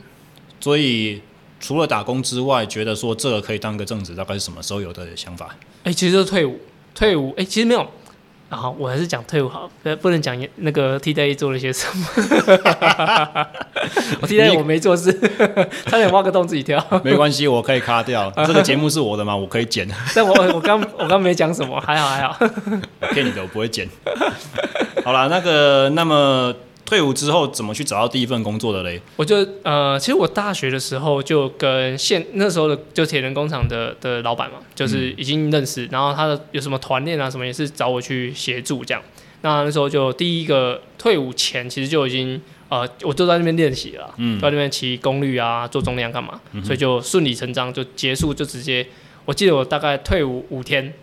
[0.60, 1.20] 所以
[1.58, 5.46] 除了打工之外，觉得说这个可以当个正职，大概是什么时候有的想法？
[5.82, 6.60] 哎、欸，其实就是退伍，
[6.94, 7.30] 退伍。
[7.30, 7.84] 哎、欸，其实没有。
[8.48, 9.68] 然后我还是讲退伍好，
[10.00, 12.06] 不能讲那个替代役做了些什么。
[14.20, 15.12] 我替代役我没做事，
[15.86, 16.84] 差点挖个洞自己跳。
[17.02, 18.30] 没关系，我可以卡掉。
[18.46, 19.88] 这个节目是我的嘛，我可以剪。
[20.14, 22.38] 但我我刚我刚没讲什么，还好还好。
[23.10, 23.88] 骗你的，我不会剪。
[25.04, 26.54] 好了，那个那么
[26.86, 28.98] 退伍之后怎么去找到第一份工作的嘞？
[29.16, 39.02] 我就呃，其实我大学的时候就跟现那时候的就铁人工厂的的老板嘛，就是已经认识，嗯、然后他的有什么团练啊什么也是找我去协助这样。
[39.42, 48.86] 那那时候就第一个退伍前，其实就已经呃，我就在那边练习了，嗯，在那边骑功率啊，做重量干嘛，嗯、所以就顺理成章就结束，就直接，
[49.24, 50.94] 我记得我大概退伍五天。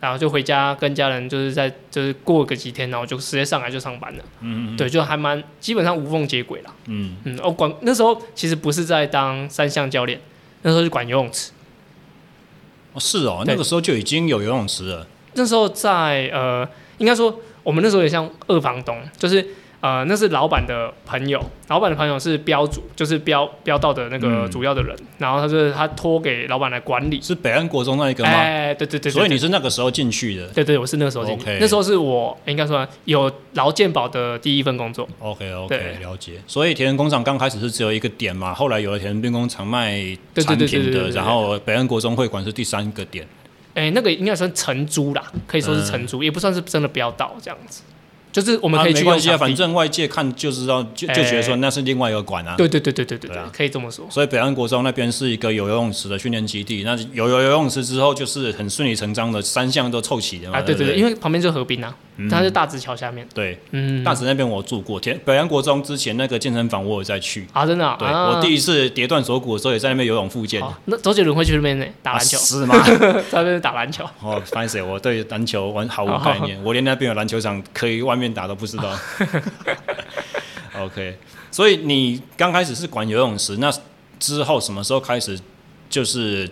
[0.00, 4.24] 然后就回家跟家人，就是在就是过个几天，然后就直接上来就上班了。
[4.40, 4.76] 嗯嗯。
[4.76, 6.74] 对，就还蛮基本上无缝接轨了。
[6.86, 7.38] 嗯嗯。
[7.42, 10.20] 我管那时候其实不是在当三项教练，
[10.62, 11.52] 那时候是管游泳池。
[12.94, 15.06] 哦，是哦，那个时候就已经有游泳池了。
[15.34, 19.46] 那时候在呃，应该说我们那时候也像二房东，就是。
[19.80, 28.30] 呃，那是老板的朋友，老板的朋友是标主，就是标标道的那个主要的人，嗯、然后他是他托给老板来管理，是北安国中那一个吗？
[28.30, 30.46] 哎，对对对，对，所以你是那个时候进去的？
[30.48, 35.08] 对对，我是那个时候进去，Okay 那时候是我应该说有劳健保的第一份工作。
[35.18, 36.32] OK OK，对了解。
[36.46, 39.98] 所以田园工厂刚开始是只有一个点嘛，后来有了田园兵工厂卖
[40.34, 43.26] 产品的，然后北安国中会馆是第三个点。
[43.72, 47.82] 哎，那个应该算承租啦，可以说是承租，嗯、也不算是真的标道这样子。
[48.32, 52.54] 就是我们可以去、啊、没关系啊，反正外界看就知道，就就觉得说那是另外一个馆啊。
[52.56, 54.06] 对、欸、对对对对对对，可以这么说。
[54.10, 60.58] 所以北洋国中那边是一个有游泳池的训练基地，那有游游泳池之后，就是很顺理成章的三项都凑齐的嘛。
[60.58, 61.94] 啊，对对对，因为旁边就是河滨啊。
[62.28, 65.00] 它是大直桥下面，对，嗯，大直那边我住过。
[65.00, 67.96] 天北洋国中之前那个健身房我有在去啊，真的。
[67.98, 70.62] 对，我第一次跌断锁骨的时候也在那边游泳复健。
[70.84, 72.36] 那周杰伦会去那边打篮球？
[72.36, 72.78] 是吗？
[73.30, 74.04] 在那边打篮球。
[74.20, 78.96] 哦，fancy，我对篮球完毫无概念，我连那边有篮球场可以外面打都不知道。
[80.78, 81.18] OK，
[81.50, 83.72] 所以你刚开始是管游泳池，那
[84.18, 85.40] 之后什么时候开始
[85.88, 86.48] 就是？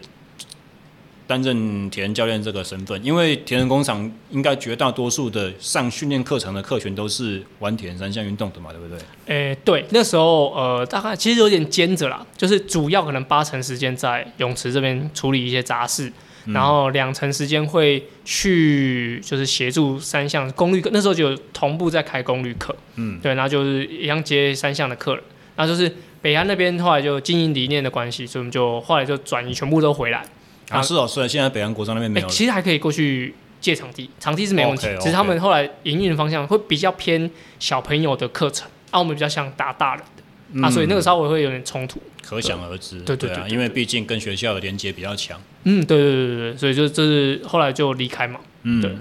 [1.29, 8.99] 担任田教练这个身份，因为田人工厂应该绝大多数的上训练课程的课群都是玩田三项运动的嘛，对不对？
[9.27, 16.11] 诶，对，那时候呃，大概其实有点兼着啦，就是主要可能八成时间在泳池这边处理一些杂事，
[16.53, 25.23] 然后两成时间会去就是协助三项功率课，那时候就同步在开功率课，嗯，对，然后就是一样接三项的课了，
[25.57, 30.25] 然后就是北安那边后来就经营理念的关系，所以我们就后来就转移全部都回来。
[30.71, 34.87] 啊，是哦，虽然现在北安国中那边没有、欸，其实还可以过去借场地，场地是没问题。
[34.87, 35.03] Okay, okay.
[35.03, 40.18] 只是他们后来营运的方向会比较偏小朋友的课程，啊，我们比较像打大人的，
[40.53, 42.01] 嗯、啊，所以那个稍微会有点冲突。
[42.23, 45.41] 可想而知，对对啊，因为毕竟跟学校的连接比较强。
[45.65, 48.41] 嗯，对对对对对，所以就这是后来就离开嘛。
[48.63, 48.95] 嗯，对。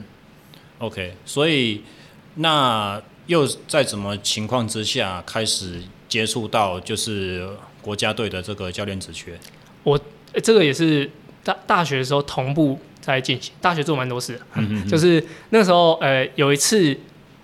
[0.80, 1.82] OK，所以
[2.36, 7.48] 那又在什么情况之下开始接触到就是
[7.82, 9.38] 国家队的这个教练职缺？
[9.84, 10.00] 我、
[10.34, 11.10] 欸、这个也是。
[11.44, 16.94] 大大学的时候同步在进行，大学做蛮多事的，嗯、哼哼就是那时候，呃，有一次，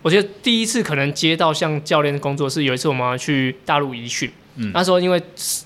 [0.04, 5.20] 我觉得第一次可能接到像教练的工作是有一次我们去大陆移训，嗯、那时候因为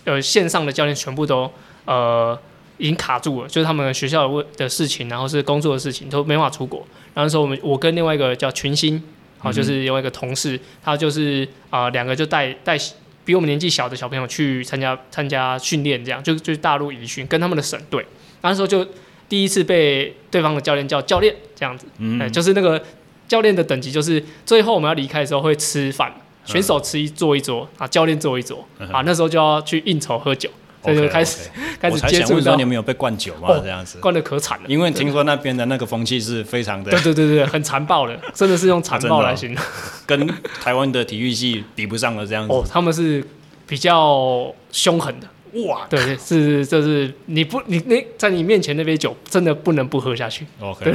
[0.06, 1.52] 呃线上的教练全部都
[1.84, 2.40] 呃
[2.78, 6.80] 已经卡住了，就是他们学校的的事情，然后是工作的事情都没法出国，
[7.14, 9.02] 然后那时候我们我跟另外一个叫群星，
[9.40, 12.78] 好、嗯，就是另外一个同事，他就是啊两、呃、个就带带
[13.26, 18.06] 比我们年纪小的小朋友去参加参加训练，这样就就是大陆移训跟他们的省队。
[18.42, 18.88] 那时候就
[19.28, 22.82] 第一次被对方的教练叫教练这样子，嗯、欸，就是那个
[23.28, 26.12] 教练的等级，就是最后我们要离开的时候会吃饭，
[26.46, 30.50] 选手吃一坐一桌啊，教练坐一桌啊，那时候就要去应酬喝酒，
[30.84, 31.50] 所以就开始.
[31.80, 32.56] 开始接触到。
[32.56, 33.50] 你们有被灌酒吗？
[33.62, 34.66] 这样子，灌的可惨了。
[34.68, 39.64] 因为听说那边的那个风气是非常的，对对对对，很残暴的， 真的是用残暴来形容，
[40.08, 40.28] 跟
[40.60, 42.54] 台湾的体育系比不上了这样子。
[42.54, 43.24] 哦，他们是
[43.68, 45.28] 比较凶狠的。
[45.66, 50.46] 哇，对，是就是你不你那在你面前那杯酒真的不能不喝下去。
[50.60, 50.94] OK，对，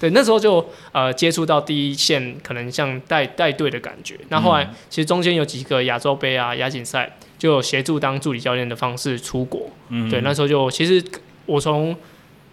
[0.00, 4.16] 对，那时候就呃接触到第一线，可能像带带队的感觉。
[4.28, 9.68] 那后，后来其实中间有几个亚洲杯啊、亚锦赛，就有协助当助理教练的方式出国。
[9.88, 11.04] 嗯，对，那时候就其实
[11.46, 11.96] 我从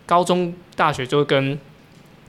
[0.05, 1.57] 高中、大学就跟。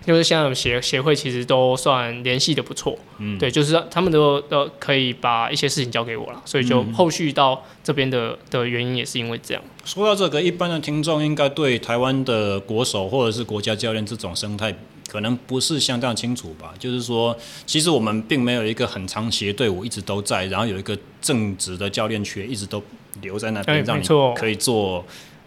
[0.07, 9.63] 就是像协协会其实都算联系的不错，嗯，对，就是他们都都可以把一些事情交给我了，所以就后续到这边的的原因也是因为这样。
[9.85, 14.75] 说到这个，一般的听众应该对台湾的国手或者是国家教练这种生态
[15.09, 16.75] 可能不是相当清楚吧？
[16.79, 22.83] 就是说，其实我们并没有一个很长期的队伍一直都在，然后有一个正职的教练缺一直都
[23.23, 25.05] 留在那边，让你可以做。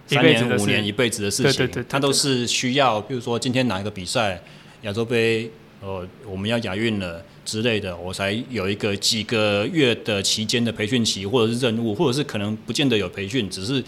[0.07, 4.41] 三年五年一辈子的事情，对对对，他都是需要，比如说今天哪一个比赛，
[4.83, 13.83] 亚洲杯，呃，我们要亚运了之类的，我才有一个几个月的期间的培训期，或者是任务，或者是可能不见得有培训，只是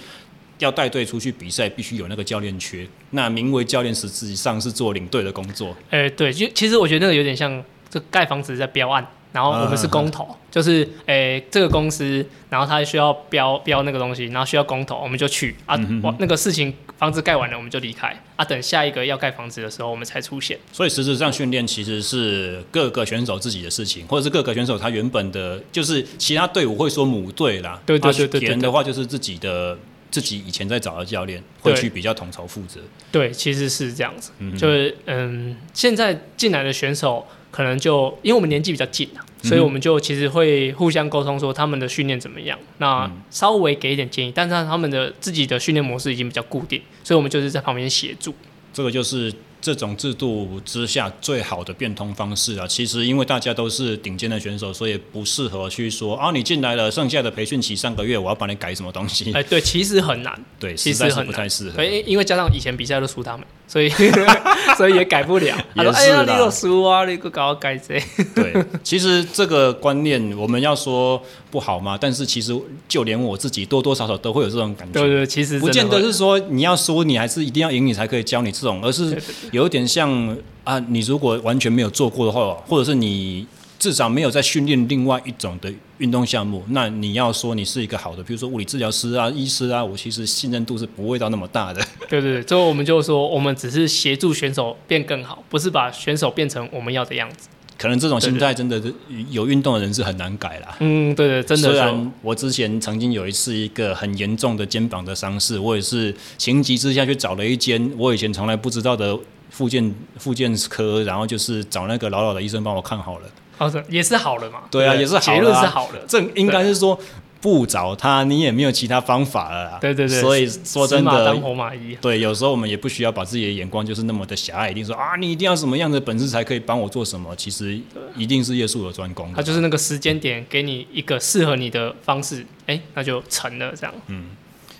[0.60, 2.86] 要带队出去比赛，必须有那个教练缺。
[3.12, 5.76] 那名为教练，实际上是做领队的工作。
[5.90, 9.08] 哎、欸，对，就其实我觉得那个有点像，这盖房子在标案。
[9.32, 15.56] 然后我们是公投，就是诶、欸、这个公司，然后他需要标标那个东西，然后需要公投，我们就去。
[15.68, 18.20] 啊，嗯、哼那个事情房子盖完了我们就离开。
[18.36, 20.58] 啊，等下一个要盖房子的时候我们才出现。
[20.72, 29.78] 所以实质上训练其实是各个选手自己的事情，或者是各个选手他原本的，就是其他队伍会说母队啦，对对对对，的话就是自己的
[30.10, 32.80] 自己以前在找的教练会去比较统筹负责。
[33.12, 37.28] 对，其实是这样子，嗯、就是嗯，现在进来的选手。
[37.52, 48.34] 可能就因为我们年纪比较近啊，所以我们就其实会互相沟通，说他们的训练怎么样，那稍微给一点建议，但是他们的自己的训练模式已经比较固定，所以我们就是在旁边协助。
[48.74, 49.34] 这个就是。
[49.62, 59.34] 这种制度之下最好的变通方式啊，其实因为大家都是顶尖的选手，所以不适合去说啊，你进来了，剩下的培训期三个月，我要帮你改什么东西？
[59.34, 61.84] 哎，对，其实很难，对，其实很不太适合。
[61.84, 63.88] 因为加上以前比赛都输他们，所以
[64.76, 65.56] 所以也改不了。
[65.76, 68.02] 他说：“哎呀，你有输啊，你给我改这。
[68.34, 68.52] ”对，
[68.84, 71.96] 其实这个观念我们要说不好嘛？
[72.02, 75.00] 但是其实就连我自己多多少少都会有这种感觉。
[75.00, 79.16] 对对，其实不见得是说你要输，你还是一定要赢，你才可以教你这种，而是。
[79.52, 83.46] 有一点像啊，你如果完全没有做过的话，或者是你
[83.78, 91.82] 至少没有在训练另外一种的运动项目，那你要说你是一个好的，比如说物理治疗师啊、医师啊，我其实信任度是不会到那么大的。
[92.10, 97.48] 对对对，最后我们就说，我们只是协助选手变更好，不是把选手变成我们要的样子。
[97.78, 98.94] 可能这种心态真的是
[99.30, 100.76] 有运动的人是很难改啦。
[100.80, 101.70] 嗯，对对，真的。
[101.70, 109.18] 虽然我之前曾经有一次一个很严重的肩膀的伤势，我也是情急之下去找了一间我以前从来不知道的。
[109.52, 113.28] 复健复健科，然后就是找那个老老的医生帮我看好了，
[113.60, 114.62] 好的，也是好了嘛？
[114.72, 116.00] 对啊，也是好了，结论是好的。
[116.08, 116.98] 这应该是说
[117.42, 119.78] 不找他，你也没有其他方法了啦。
[119.82, 121.98] 对对对，所以说真的，当活马医。
[122.00, 127.36] 对，有时候我们也不需要把自己的眼光就是那么的狭隘，一定说啊，你一定要什么样的本事才可以帮我做什么？
[127.36, 127.78] 其实
[128.16, 129.30] 一定是业术有专攻。
[129.34, 133.94] 他就是那个时间点，给你一个适合你的方式，哎，那就成了这样。
[134.08, 134.30] 嗯。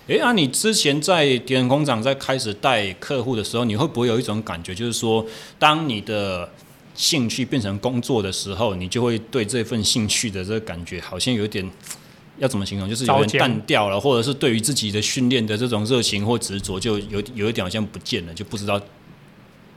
[0.08, 5.24] 哎，那、啊、你之前在敌人工厂在开始带客户的时候，你会不会有一种感觉，就是说，
[5.56, 6.50] 当你的
[7.00, 11.66] 兴趣变成工作的时候，你就会对这份兴趣的这个感觉，好像有点
[12.36, 18.78] 要怎么形容，就是有点淡掉了，或者是对于自己的训练的这种热情或执着，就有有一点好像不见了，就不知道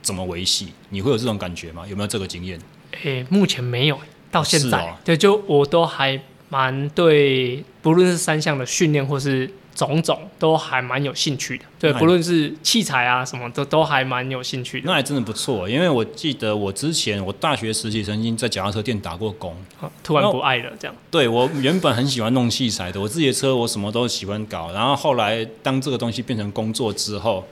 [0.02, 0.68] 怎么维系。
[0.90, 1.86] 你会有这种感觉吗？
[1.88, 2.60] 有没有这个经验？
[3.02, 3.98] 诶，目前没有，
[4.30, 9.50] 到现在，哦、对，就我都还蛮对，不论是三项的训练或是。
[9.74, 14.86] 种种都还蛮有兴趣的，对，不论是器材啊什么的，都还蛮有兴趣的。
[14.86, 19.56] 那还真的不错，因为我记得我之前我大学时期曾经在脚踏车店打过工，
[20.02, 20.96] 突然不爱了这样。
[21.10, 27.44] 对，我原本很喜欢弄器材的，我自己的车我什么都喜欢搞，然后后来当这个东西变成工作之后，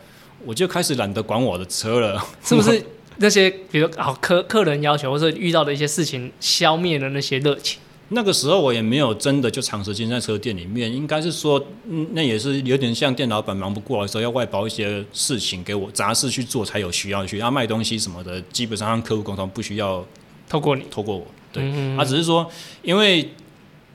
[0.45, 2.25] 我就开始懒得管我的车了。
[2.45, 2.85] 是不是
[3.19, 7.81] 那些比如好客客人要求，或者遇到的一些事情，消灭了那些热情？
[8.09, 20.07] 那个时候我也没有真的就长时间在车店里面，应该是说，嗯，那也是有点像店老板忙不过来的时候，要外包一些事情给我杂事去做才有需要去，要卖东西什么的，基本上让客户沟通不需要
[20.49, 22.47] 透过你，透过我，对，他、嗯啊、只是说，
[22.83, 23.27] 因为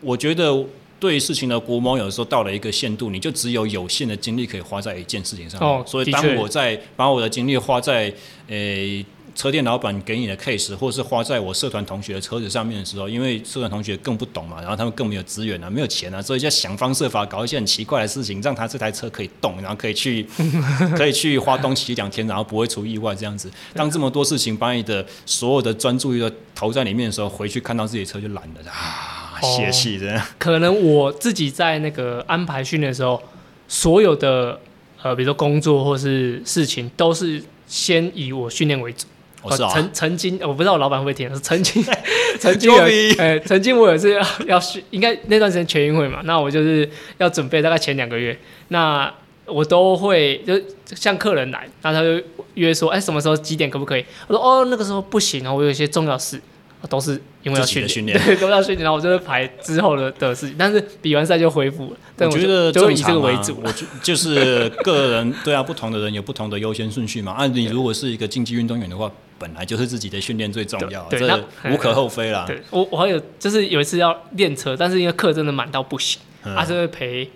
[0.01, 0.65] 我觉得
[0.99, 8.11] 对事情的估摸有的时候到了一个限度，你就只有有限的精力可以花在一件事情上，哦，所以当我在把我的精力花在，
[8.47, 9.05] 诶、欸。
[9.37, 20.25] 车店老板给你的 case，或是花在我社团同学的车子上面的时候，因为社团同学更不懂嘛，然后他们更没有资源啊，没有钱啊，所以就想方设法搞一些很奇怪的事情，让他这台车可以动，然后可以去
[20.97, 23.47] 可以去花东骑两天，然后不会出意外这样子。
[23.75, 30.19] 当这么多事情把你的所有的专注力都投在里面的时候，回去看到自己的车就懒了啊，泄气的。
[30.39, 33.21] 可能我自己在那个安排训练的时候，
[33.67, 34.59] 所有的
[35.03, 39.05] 呃，比如说工作或是事情，都是先以我训练为主。
[39.49, 41.83] 曾、哦、曾曾经，我不知道我老板会不会听， 曾经，
[42.39, 42.83] 曾经有，
[43.17, 48.37] 哎，曾经我也是要要训，应该那段时间全运会嘛，那我就是要准备大概前两个月，
[48.69, 49.13] 那
[49.45, 50.59] 我都会就
[50.95, 52.21] 像客人来，那他就
[52.55, 54.03] 约说，哎，什么时候几点可不可以？
[54.27, 56.41] 我说哦，那个时候不行啊，我有一些重要事。
[56.87, 60.55] 都是因为要训练，对，都要训练，然后我就会排之后的的事情。
[60.57, 61.97] 但是比完赛就恢复了。
[62.15, 63.61] 但我，我觉得就以这个为主。
[63.63, 67.33] 我就就是个人，对啊，不同的人有不同的优先顺序嘛。
[67.33, 72.45] 啊，你如果是一个竞技运动员的话，本来就是自己的训练最重要，对，这无可厚非啦。
[72.47, 77.29] 对，我我还有就是有一次要练车，但是因为课真的满到不行，嗯、啊，就会陪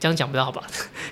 [0.00, 0.62] 这样讲不到好吧？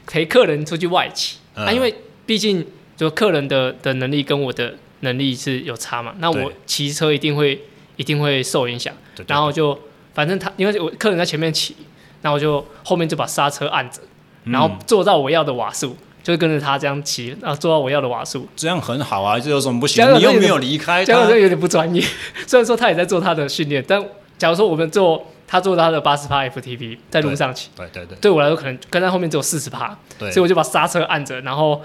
[0.07, 1.95] 陪客人出去外企、嗯、啊，因为
[2.27, 2.67] 毕竟
[2.97, 6.15] 就客人的的能力跟我的能力是有差嘛。
[6.19, 7.61] 那我骑车一定会。
[7.97, 9.79] 一定会受影响，对对对，然后就
[10.15, 11.77] 反正他因为我客人在前面骑，
[12.21, 14.01] 然后我就后面就把刹车按着，
[14.45, 20.05] 然后做到我要的瓦数，嗯、就跟着他这样骑，然后做到我要的瓦数，这样很好啊，这有什么不行？
[20.15, 22.03] 你又没有离开，这样有点不专业。
[22.47, 24.03] 虽然说他也在做他的训练，但
[24.39, 31.81] 假如说我们做他做他的八十趴 FTP 在路上骑，对对对，对我来说可能跟在后面只有四十趴，对，所以我就把刹车按着，然后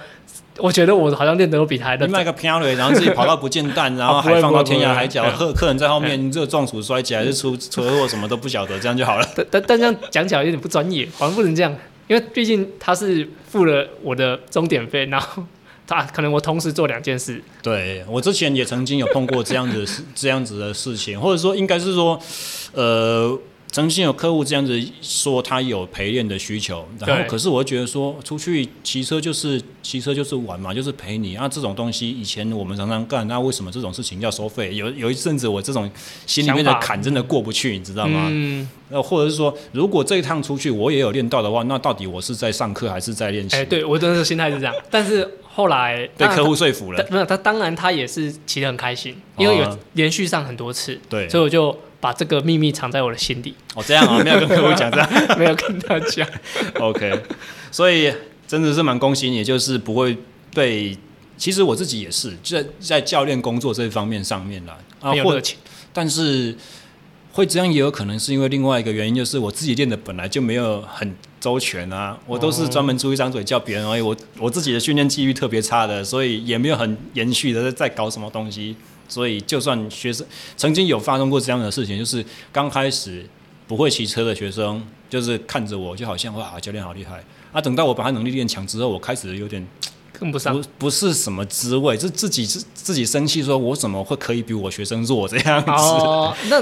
[0.59, 1.97] 我觉得我好像练得都比他还。
[1.97, 9.27] 你卖个漂流，然后自己跑到不见蛋，然后 还放到天涯海角，客客人在后面这个撞柱摔起来，是 出车祸什么都不晓得，这样就好了。
[9.35, 11.75] 但但但这样讲起来有点不专业，好像不能这样，
[12.07, 15.43] 因为毕竟他是付了我的终点费，然后。
[15.89, 17.41] 他可能我同时做两件事。
[17.63, 22.19] 对，我之前也曾经有碰过这样子事，这样子的事情，或者说应该是说，
[22.73, 23.39] 呃。
[23.69, 34.73] 曾经有客户这样子说，他有陪练的需求，然后可是我会觉得说，出去骑车就是骑车就是玩嘛，就是陪你啊，这种东西以前我们常常干，那为什么这种事情要收费？
[34.73, 35.89] 有有一阵子我这种
[36.25, 38.29] 心里面的坎真的过不去，你知道吗？
[38.31, 38.67] 嗯。
[38.89, 43.57] 那或者是说，如果这一趟出去我也有练到的话，那到底我是在上课还是在练习？
[43.57, 51.77] 哎，对我真的心态是这样， 但是后来被客户说服了，没有他当然他也是骑得很开心，因为有连续上很多次，对，所以我就。
[51.99, 53.53] 把这个秘密藏在我的心里。
[53.75, 56.27] 哦，这样啊，没有跟客户讲这样， 没有跟他讲。
[56.79, 57.21] OK，
[57.71, 58.13] 所以
[58.47, 60.17] 真的是蛮恭喜你，就是不会
[60.53, 60.97] 被。
[61.37, 65.55] 其实我自己也是，在在教练工作这一方面上面啦，啊，没有热情。
[65.93, 66.55] 但是
[67.31, 74.01] 会这样也有可能是因为另外一个原因，就是我自己练的本来就没有很周全啊，我都是专门出一张嘴叫别人而已。
[74.01, 78.75] 我我自己的训练纪律特别差的，所以也没有很延续的在搞什么东西。
[79.07, 83.25] 所以，就算学生曾经有发生过这样的事情，就是刚开始
[83.67, 87.61] 不会骑车的学生，就是看着我就好像哇，教练好厉害啊！
[87.61, 89.65] 等到我把他能力练强之后，我开始有点
[90.11, 95.71] 跟不上，不不是什么滋味，是自己自自己生气，说我怎么会可以比我学生弱这样子？
[95.71, 96.61] 哦，那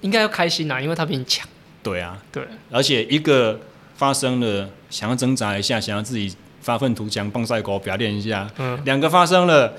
[0.00, 1.48] 应该要开心啊，因为他比你强。
[1.82, 3.58] 对啊，对，而且一个
[3.96, 9.74] 发生了，想要挣扎一下，想要自己发愤图强，棒赛狗表练一下，嗯，两个发生了。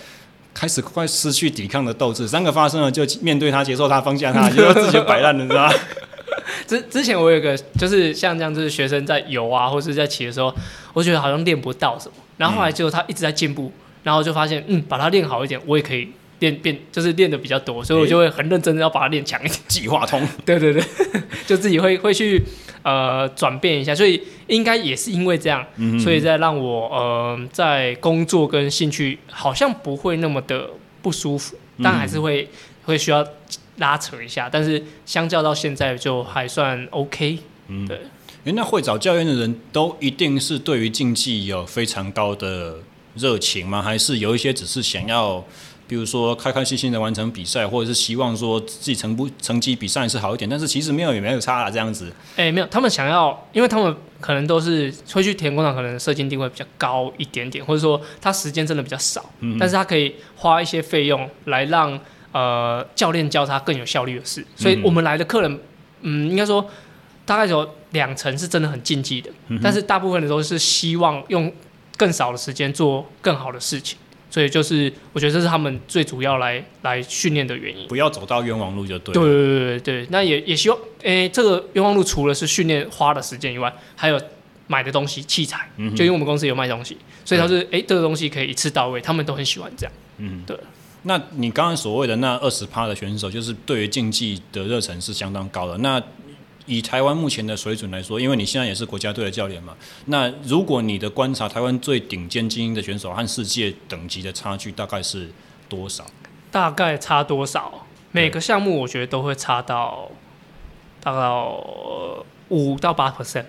[0.60, 5.74] 开始快失去抵抗的斗志，三个发生了就面对他，接受他，放下他， 就自己摆烂了，知道吗？
[6.68, 10.53] 之之前我有个就是像这样，就是学生在游啊，或是在骑的时候，
[10.91, 13.72] 我觉得好像练不到什么，然后后来结果他一直在进步，
[14.03, 16.10] 然后就发现嗯，把它练好一点，我也可以。
[16.40, 19.60] 练变就是练的比较多，所以我就会很认真的要把它练强一点。
[19.68, 20.82] 计划通， 对对对，
[21.46, 22.42] 就自己会会去
[22.82, 30.70] 呃转变一下，所以应该也是因为这样，嗯、所以在让我呃在工作跟兴趣好像不会那么的
[31.02, 32.48] 不舒服，但还是会、嗯、
[32.86, 33.26] 会需要
[33.78, 37.40] 拉扯一下，但是相较到现在就还算 OK。
[37.68, 38.00] 嗯，对。
[38.46, 42.78] 哎，那会找教练的人都一定是对于竞技有非常高的
[43.16, 43.82] 热情吗？
[43.82, 45.44] 还是有一些只是想要？
[45.90, 52.14] 比如说开开心心的完成比赛，或者是希望说自己成不成绩比上一次好一点，但是其实没有也没有差啊，这样子。
[52.36, 62.00] 哎、欸，没有，他们想要，因为他们可能都是会去田工厂，可能社经定位比较高一点点，或者说他时间真的比较少，嗯、但是他可以花一些费用来让
[62.32, 64.46] 呃教练教他更有效率的事。
[64.56, 65.60] 所以我们来的客人，
[66.02, 66.64] 嗯，应该说
[67.26, 71.52] 大概有两成是真的很竞技的，嗯、但是大部分的都是希望用
[71.98, 73.98] 更少的时间做更好的事情。
[74.30, 77.88] 所以就是，我觉得这是他们最主要来来训练的原因。
[77.88, 79.14] 不要走到冤枉路就对。
[79.14, 84.22] 对对对对，那也也希望，诶、欸，这个冤枉路除了是训练花的时间以外，还有
[84.68, 85.70] 买的东西器材。
[85.78, 85.96] 嗯。
[85.96, 89.94] 就因为我们公司有卖东西，所以他是，诶对、欸，这个东西可以一次到位，他们都很喜欢这样。
[90.18, 90.56] 嗯，对。
[91.04, 95.78] 那你刚刚所谓的那二十趴的选手，就是对于竞技的热忱是相当高的。
[95.78, 96.02] 那
[96.70, 105.28] 以台湾目前的水准来说，因为你现在也是国家队的教练嘛，那如果你的观察，台湾最顶尖精英的选手和世界等级的差距大概是
[105.67, 106.05] 多少？
[106.51, 107.88] 大概差多少？
[108.11, 110.09] 每个项目我觉得都会差到
[111.01, 111.20] 大概
[112.49, 113.45] 五到八 percent，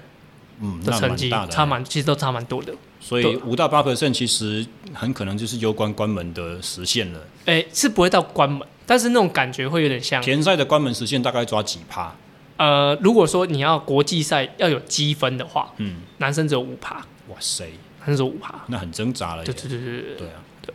[0.60, 2.72] 嗯，的成绩差蛮，其实都差蛮多的。
[3.00, 7.20] 所以五到八 percent 其实很可能就是攸关关门的实现了。
[7.46, 12.14] 哎、欸，是不会到关门，但是那种感觉会有点像田赛的关门实现，大概抓几趴？
[12.60, 16.96] 呃，如果说你要国际赛要有积分的话，嗯，男生只有五趴。
[17.28, 17.64] 哇塞，
[18.00, 19.42] 男生只有五趴，那很挣扎了。
[19.42, 20.74] 对对对对对，对啊，对，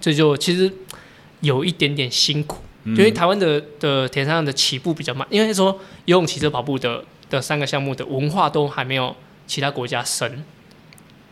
[0.00, 0.68] 这就其实
[1.40, 9.14] 有一点点辛苦，嗯、因为台湾的的田上的起步比较慢，因为说游泳、骑车、跑步的的三个项目的文化都还没有
[9.46, 10.44] 其他国家深。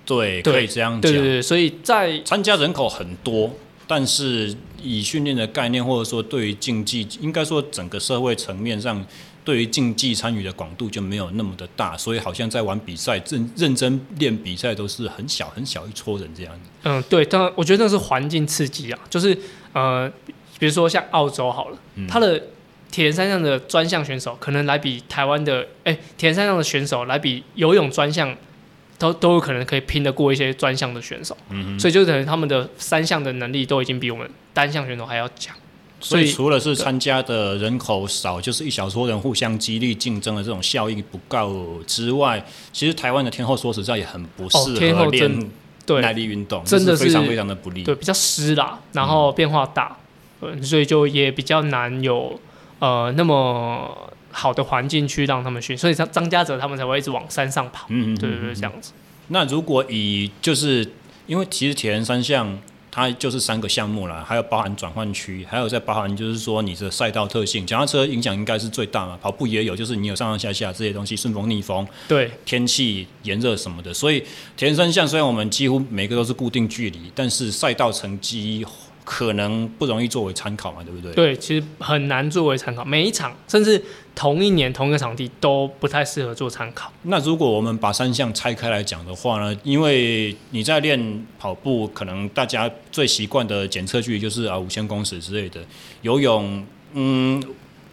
[0.06, 1.00] 对，可以这样讲。
[1.00, 3.50] 对对对，所以在参加人口很多，
[3.88, 9.04] 但是以训练的概念，或者说对于竞技，应该说整个社会层面上。
[9.50, 16.60] 对于竞技参与的广度就没有那么的大，所以好像在玩比赛、认认真练比赛都是很小很小一撮人这样子。
[16.84, 19.36] 嗯，对，当然我觉得那是环境刺激啊，就是
[19.72, 20.08] 呃，
[20.60, 22.40] 比如说像澳洲好了，嗯、他的
[22.92, 28.32] 田三项的专项选手可能来比台湾的哎铁人三项的选手来比游泳专项
[28.98, 35.56] 都都有可能可以拼得过一些专项的选手，嗯，所以就等于他们的三项的能力都已经比我们单项选手还要强。
[36.00, 42.42] 所以除了是参加的人口少，就是一小撮人互相激励竞争的这种效应不够之外，
[42.72, 45.50] 其实台湾的天后说实在也很不适合练
[46.00, 47.82] 耐力运动，真的是非常非常的不利。
[47.82, 49.96] 对，比较湿啦，然后变化大，
[50.40, 52.40] 嗯，所以就也比较难有
[52.78, 55.76] 呃那么好的环境去让他们训。
[55.76, 57.86] 所以张张家泽他们才会一直往山上跑。
[57.90, 58.92] 嗯嗯，对对对，这样子。
[59.28, 60.90] 那如果以就是
[61.26, 62.58] 因为其实铁人三项。
[62.90, 69.18] 它就是三个项目啦，还有包含转换区，还有再包含就是说你的赛道特性，脚踏车影响应该是最大嘛。
[69.20, 73.94] 跑步也有，就是你有上上下下这些东西，顺风逆风，对，天气炎热什么的。
[73.94, 74.22] 所以
[74.56, 78.66] 铁人三项虽然我们几乎每个都是固定距离，但是赛道成绩。
[79.02, 81.12] 可能不容易作为参考嘛，对不对？
[81.14, 82.84] 对，其实很难作为参考。
[82.84, 83.82] 每一场甚至
[84.14, 86.92] 同一年同一个场地都不太适合做参考。
[87.02, 89.58] 那如果我们把三项拆开来讲的话呢？
[89.62, 95.60] 因为你在练跑步，可能大家最习惯的检测距离就是啊五千公尺之类的。
[96.02, 97.42] 游泳，嗯。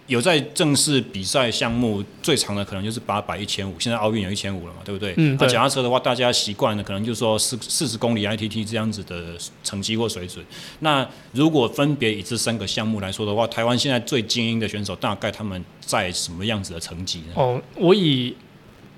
[0.08, 5.14] 有在正式比赛项目最长的可能就是八百、一千五，现在奥运有一千五了嘛，对不对？
[5.18, 5.38] 嗯。
[5.40, 10.44] 那脚踏车的话，大家习惯的可能就是说四四十公里 ITT 这样子的成绩或水准。
[10.80, 17.34] 那如果分别以这三个项目来说的话，台湾现在最精英的选手大概他们在什么样子的成绩呢？
[17.36, 18.36] 哦，我以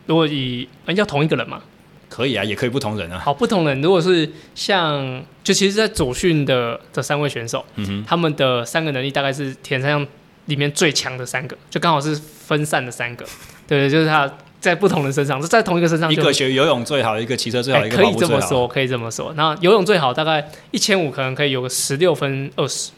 [0.06, 1.62] 如果以人家同一个人嘛，
[2.08, 3.20] 可以啊，也可以不同人啊。
[3.20, 10.08] 好，不同人，如果是像就其实，在左训的这三位选手，嗯哼，他们的三个能力大概是铁人三项
[10.50, 13.26] 里面最强的三个，就刚好是分散的三个，
[13.66, 14.30] 对，就是他
[14.60, 17.96] 在不同的身上，是在同一个身上，一个学游泳最好，一个骑车最好，欸、一个。
[17.96, 19.32] 可以这么说，可以这么说。
[19.36, 22.92] 那游泳最好，大概一千五可能可以有个十六分二十。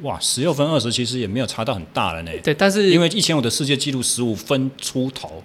[0.00, 2.32] 哇，十六分二十其实也没有差到很大了呢。
[2.42, 5.42] 对，但是因为一千五的世界纪录十五分出头，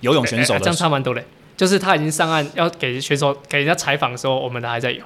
[0.00, 1.24] 游泳选手的、欸欸、这样差蛮多嘞。
[1.56, 5.02] 就是他已经上岸要给选手给人家采访的时候，我们的还在游。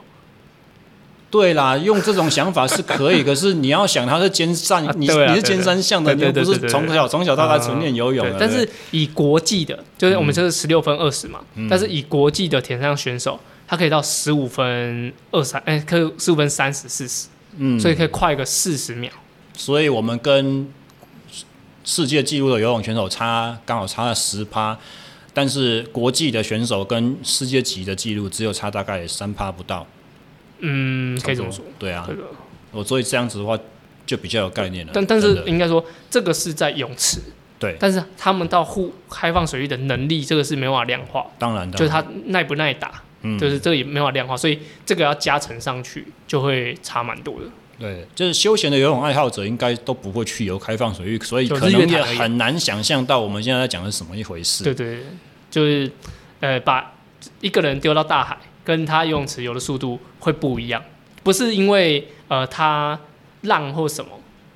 [1.31, 8.37] 对啦，用这种想法是可以， 可是你要想他是尖山，你你是尖山项的，你又不是从小从小到大纯练游泳的。
[8.39, 17.29] 但是以国际的，就是我们这是十六分二十嘛，但是以国际的铁人三项选手，他可以到十五分二三，哎，可以十五分三十四十，
[17.59, 19.09] 嗯，所以可以快个四十秒。
[19.57, 20.69] 所以我们跟
[21.85, 24.77] 世界纪录的游泳选手差刚好差了十趴，
[25.33, 29.87] 但是国际的选手跟世界级的纪录只有差大概三趴不到。
[30.61, 31.65] 嗯，可以这么说。
[31.79, 32.09] 对啊，
[32.73, 33.59] 我所以这样子的话
[34.07, 34.93] 就比较有概念了。
[34.95, 37.21] 但但是应该说，这个是在泳池。
[37.59, 37.77] 对。
[37.79, 41.27] 但是他们到户开放水域的能力，这个是没办法量化。
[41.39, 41.79] 当然的。
[41.79, 47.47] 就是他耐不耐打，嗯，就是这个也没法量化，所以这个要加成上去，就会差蛮多的。
[47.79, 54.65] 对，就是休闲的游泳爱好者应该都不会去游开放水域，所以可能也很难想象到我们现在在讲的是什么一回事。
[54.65, 55.01] 对对，
[55.51, 55.91] 就是
[56.41, 56.93] 呃，把
[57.41, 58.37] 一个人丢到大海。
[58.71, 60.81] 跟他游泳池游的速度会不一样，
[61.25, 62.97] 不是因为呃他
[63.43, 64.11] 浪或什么，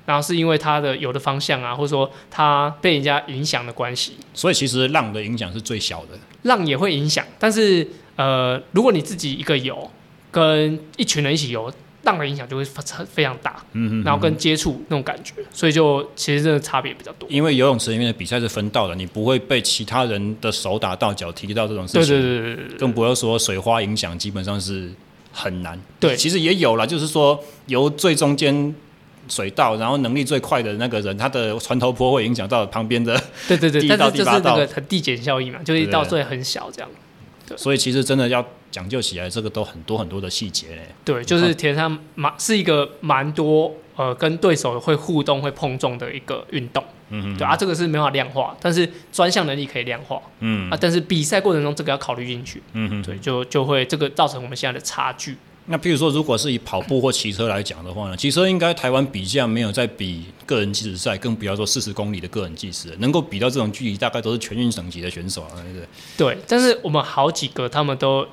[0.05, 4.13] 然后是因为他的游的方向啊，或者说他被人家影响的关系。
[4.33, 6.17] 所以其实浪的影响是最小的。
[6.43, 7.85] 浪也会影响，但是
[8.15, 9.91] 呃如果你自己一个游，
[10.31, 11.69] 跟一群人一起游。
[12.05, 17.27] 浪的影响就会非常大，嗯嗯，然后跟接触那种感觉，所以就其实真的差别比较多。
[17.29, 22.01] 因为游泳池里面的比赛是分道的，你不会被其他人的手打到、脚踢到这种事情。
[22.01, 24.89] 对对对对，更不要说水花影响，基本上是
[25.33, 25.77] 很难。
[25.99, 28.73] 对，其实也有了，就是说由最中间
[29.27, 33.19] 水道，然后能力最快的那个人，他的船头坡会影响到旁边的。
[33.47, 36.89] 对对对， 但是就是那个很递减效应嘛，就是到最很小这样。
[37.55, 38.43] 所以其实真的要
[38.75, 40.81] 讲究起来，这个都很多很多的细节嘞。
[41.05, 46.83] 对，就是铁人三项蛮是一个蛮多呃跟对手会互动、会碰撞的一个运动。
[47.09, 50.21] 嗯嗯，对啊，这个是没法量化，但是专项能力可以量化。
[50.39, 52.61] 嗯啊，但是比赛过程中这个要考虑进去。
[52.73, 55.37] 嗯哼，对，就就会这个造成我们现在的差距。
[55.67, 58.15] 那譬如说，如果是以跑步或骑车来讲的话呢？
[58.15, 65.87] 骑车应该台湾比较没有在比个人计时赛，更不要说四十公里的个人计时，能够比到这种距离，大概都是全运省级的选手啊，对不对？
[66.17, 68.27] 对，但是我们好几个他们都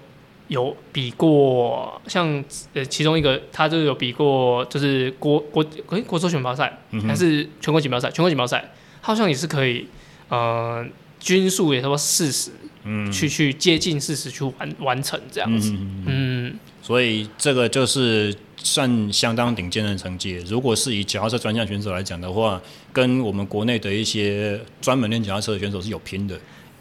[0.53, 2.45] 有比过，像
[2.75, 6.79] 呃其中一个他就有比过，就是国国哎国手选拔赛
[7.09, 8.11] 还是全国锦标赛？
[8.11, 9.87] 全国锦标赛好像也是可以，
[10.29, 10.85] 呃
[11.19, 12.51] 均数也差不多四十，
[12.85, 16.05] 嗯，去去接近四十去完完成这样子，嗯。
[16.07, 20.43] 嗯所以这个就是算相当顶尖的成绩。
[20.49, 22.61] 如果是以脚踏车专项选手来讲的话，
[22.93, 26.37] 跟我们国内的一些专门练脚踏车的选手是有拼的。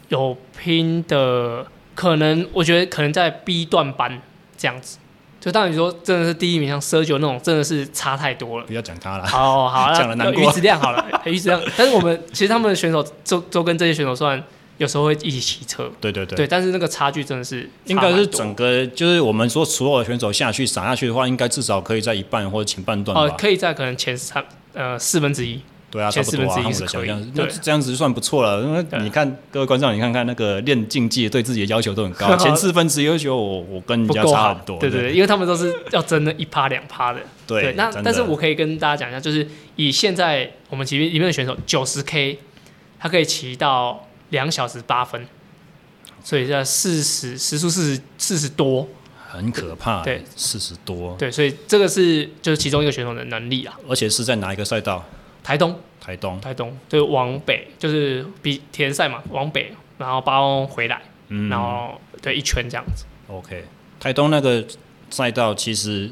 [0.08, 1.64] 有拼的，
[1.94, 4.20] 可能我觉得可能在 B 段班
[4.56, 4.98] 这样子。
[5.40, 8.66] 就当你说真的是第一名，像奢九那种，真的是差太多了。
[8.66, 9.26] 不要讲他 了。
[9.26, 10.42] 好好，讲了难过。
[10.42, 11.60] 鱼子亮好了，鱼子亮。
[11.76, 14.42] 但是我们其实他们的选手都都跟这些选手算。
[14.78, 23.20] 有时候会一起骑车，对对对，对，但是那个差距真的是应该是整个，就是我们说所有的选手下去撒下去的话，应该至少可以在一半或者前半段吧。
[23.20, 25.60] 哦、呃，可以在可能前三呃四分之一。
[25.92, 28.62] 对啊，差不多啊，我的想象，那这样子就算不错了。
[28.62, 34.78] 因为你看各位观众，你看看那个练竞技对自己的要求都很高， 前四分之一要求我我跟人家差很多。
[34.78, 37.20] 对对对，因为他们都是要争那一趴两趴的。
[37.46, 42.38] 对，那但是我可以跟大家讲一下，就是以现在我们级别里面的选手九十 K，
[42.98, 45.26] 他可以骑到两小时八分，
[46.24, 48.88] 所以在四十时速四十四十多，
[49.28, 50.02] 很可怕。
[50.02, 51.14] 对，四十多。
[51.18, 53.78] 对，所以这个是就是其中一个选手的能力啊。
[53.86, 55.04] 而且是在哪一个赛道？
[55.42, 63.04] 台东，台东，台东，就往北，就是比田赛嘛，往北，然后包回来，嗯，然后对一圈这样子。
[63.28, 63.64] OK，
[63.98, 64.64] 台东那个
[65.10, 66.10] 赛道其实。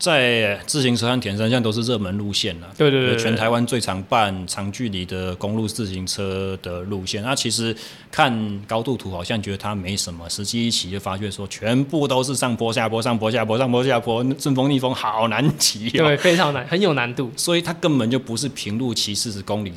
[0.00, 7.22] 在自行车和田三项都是热门路线了，对对对，全台湾最常办长距离的公路自行车的路线。
[7.22, 7.76] 那其实
[8.10, 17.30] 看高度图好像觉得它没什么，实际一骑就发觉说全部都是上坡下坡上坡下坡上坡下坡，顺风逆风好难骑，喔，对，非常难，很有难度。
[17.36, 19.70] 所以它根本就不是平路骑四十公里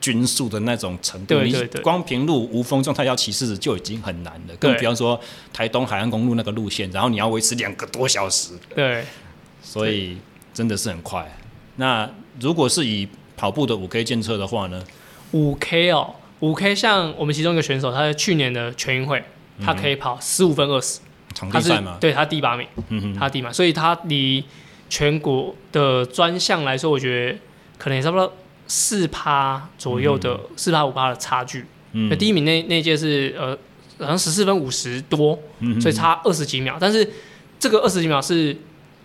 [0.00, 5.20] 均速的那种程度，对对对，你光平路无风状态要骑四十就已经很难了，更比方说
[5.52, 9.04] 台东海岸公路那个路线，然后你要维持两个多小时，对。
[9.66, 10.16] 所以
[10.54, 11.36] 真的是很快。
[11.74, 12.08] 那
[12.40, 14.82] 如果是以跑步的五 K 建测的话呢？
[15.32, 19.22] 五 K 哦，五 K 像我们其中一个选手，他在去年的全运会，
[19.62, 21.00] 他可以跑十五分二十，
[21.34, 21.98] 场地赛吗？
[22.00, 24.42] 对，他第八名，嗯哼，他第八，所以他离
[24.88, 27.38] 全国的专项来说，我觉得
[27.76, 28.32] 可能也差不多
[28.68, 31.66] 四趴左右的四趴五趴的差距。
[31.92, 33.50] 嗯，那第一名那那届是呃，
[33.98, 36.78] 好像十四分五十多，嗯，所以差二十几秒。
[36.80, 37.06] 但是
[37.58, 38.56] 这个二十几秒是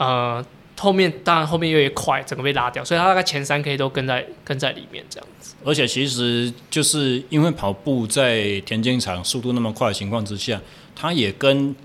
[0.06, 0.46] 呃。
[0.80, 5.54] 后面当然后面越来越快，整个被拉掉，所以他大概前三 K 都跟在跟在里面这样子。
[5.64, 10.60] 而且其实就是因为跑步在田径场速度那么快的情况之下，
[10.96, 11.76] 他也跟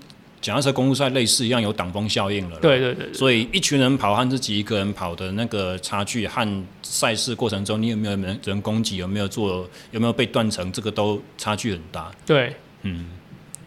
[0.41, 2.57] 脚踏车公路赛类似一样有挡风效应了。
[2.59, 3.13] 对对对，对。
[3.13, 12.11] 所以一群人跑和自己一个人跑的那个差距和赛事过程中你有没有人人攻击，有没有做，有没有被断层，这个都差距很大。
[12.25, 13.11] 对，嗯，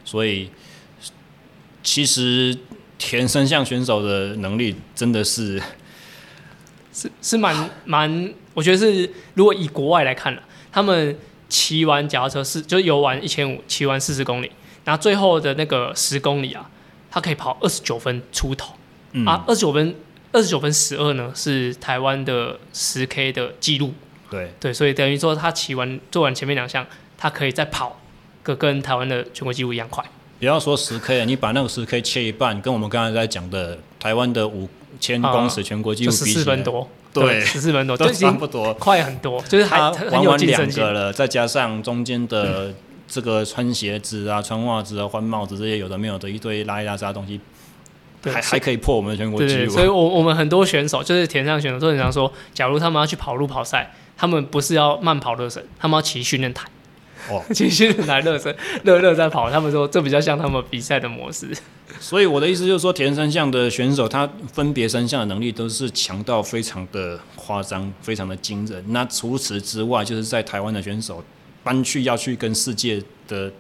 [0.05, 0.51] 所以
[1.85, 2.59] 其实。
[3.01, 5.61] 田三项选手的能力真的是
[6.93, 11.17] 是是蛮蛮，我觉得是如果以国外来看了，他们
[11.49, 14.53] 骑完脚踏车是就游完一千五，骑完四十公里，
[14.85, 16.69] 然后最后的那个十公里啊，
[17.11, 18.75] 他可以跑二十九分出头，
[19.13, 19.95] 嗯、啊，二十九分
[20.33, 23.95] 二十九分十二呢是台湾的十 K 的记录，
[24.31, 24.53] 对。
[24.61, 26.87] 对，所以等于说他骑完做完前面两项，
[27.17, 27.99] 他可以再跑
[28.43, 30.05] 个跟台湾的全国纪录一样快。
[30.41, 34.67] 不要说十 K 了，你把那个十 K 切一半，跟我们刚才在讲的台湾的五
[34.99, 41.13] 千公尺全国纪录比起来，十四分多，对，十四分多，都差不多，快很多，就是还很有竞争性了。
[41.13, 42.73] 再加上中间的
[43.07, 47.39] 这个穿鞋子啊、穿袜子啊、换帽子这些有的没有的一堆拉一拉杂东西，
[48.25, 49.71] 还还可以破我们的全国纪录。
[49.71, 56.67] 所以我我们很多选手就是田上选手都很常说，假如他们要去跑路跑赛，他们不是要慢跑热身，他们要骑训练台。
[57.29, 58.55] 哦，其实来热身，
[58.85, 59.51] 热热在跑。
[59.51, 61.49] 他们说这比较像他们比赛的模式。
[62.01, 68.83] 所以我的意思就是说，田三项的选手，他分别三项的能力都是强到非常的夸张，非常的惊人。
[68.89, 71.23] 那除此之外，就是在台湾的选手
[71.63, 73.53] 搬去要去跟世界的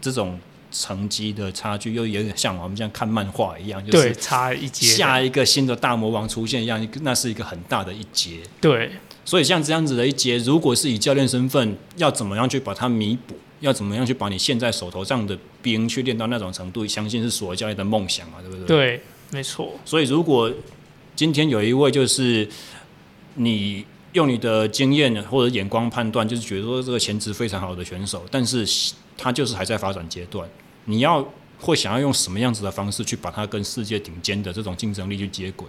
[0.00, 0.38] 这种
[0.70, 8.40] 成绩的差距，又有点像我们像看漫画一样，就是差一阶，下一个新的大魔王出现一样，那是一个很大的一阶。
[8.60, 8.90] 对。
[9.28, 13.36] 所以像这样子的一节，如果是以教练身份，要怎么样去把它弥补？
[13.60, 16.86] 要怎么样去把你现在手头上的兵去练到那种程度？
[16.86, 18.64] 相信是所有教练的梦想嘛，对不对？
[18.64, 19.72] 对，没错。
[19.84, 20.50] 所以如果
[21.14, 22.48] 今天有一位就是
[23.34, 28.66] 你用你的经验或者眼光判断，就是觉得说这个潜质非常好的选手，但是
[29.18, 30.48] 他就是还在发展阶段，
[30.86, 31.22] 你要
[31.60, 35.68] 会想要用什么样子的方式去把他跟世界顶尖的这种竞争力去接轨？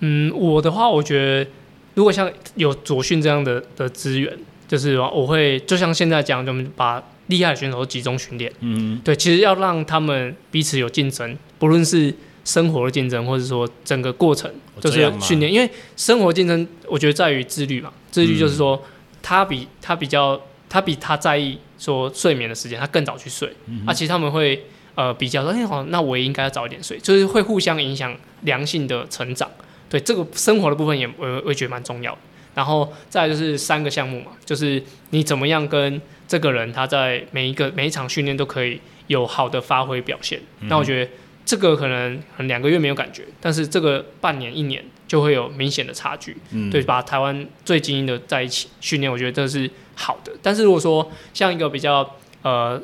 [0.00, 1.50] 嗯，我的话，我觉得。
[1.94, 4.36] 如果像有左训这样的的资源，
[4.68, 8.52] 就是我会就像现在讲，我们把厉害的选手都集中训练。
[8.60, 12.14] 嗯，对，其实要让他们彼此有竞争，不论是
[12.44, 15.52] 生活的竞争，或者说整个过程，就是训练。
[15.52, 17.92] 因为生活竞争，我觉得在于自律嘛。
[18.10, 18.82] 自律就是说，
[19.22, 23.52] 他比他比较，他比他在意说睡眠的时间，他更早去睡。
[23.66, 24.64] 嗯，啊，其实他们会
[24.94, 29.48] 呃比较说，哎，好，那我也应该要早一点睡，就是会互相影响良性的成长。
[29.90, 32.18] 对这个生活的部分也我我觉得蛮重要的，
[32.54, 40.40] 然后再来就是三个项目嘛，就是你怎么样跟这个人他在每一个每一场训练都可以有好的发挥表现。
[40.60, 41.10] 嗯、那我觉得
[41.44, 46.36] 这个可能两个月没有感觉，但是这个半年一年就会有明显的差距。
[46.52, 50.32] 嗯、对，把台湾最精英的在一起训练，我觉得这是好的。
[50.40, 52.80] 但是如果说像一个比较呃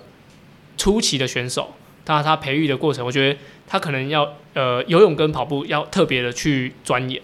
[0.76, 1.72] 初期的选手，
[2.04, 4.36] 他他培育的过程，我觉得他可能要。
[4.56, 7.20] 呃，游泳跟跑步要特别的去钻研，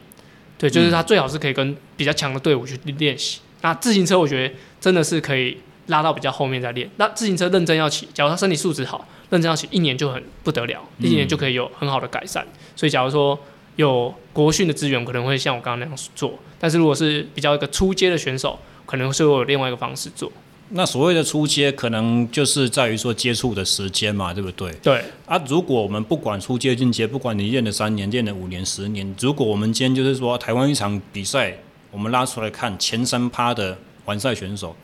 [0.59, 3.41] 对，就是他最好是可以跟比较强的队伍去练习。
[3.41, 6.91] 嗯、那自行车我觉得真的是可以拉到比较后面再练。
[6.99, 12.45] 那自行车认真要骑，假如他身体素质好，认真要骑一年就很不得了，一年就可以有很好的改善。
[12.45, 13.39] 嗯、所以假如说
[13.77, 16.39] 有国训的资源，可能会像我刚刚那样做。
[16.61, 20.31] 但是如果是比较一个初阶的选手，可能是会有另外一个方式做。
[20.75, 24.73] 那所谓的初阶，可能就是在于说接触的时间嘛，对不对？
[24.83, 25.03] 对。
[25.27, 31.55] 啊，如果我们不管初阶、进阶，不管你练了三年、练了五年、十年，如果我们今天就是说台湾一场比赛，
[31.91, 34.75] 我们拉出来看前三趴的完赛选手。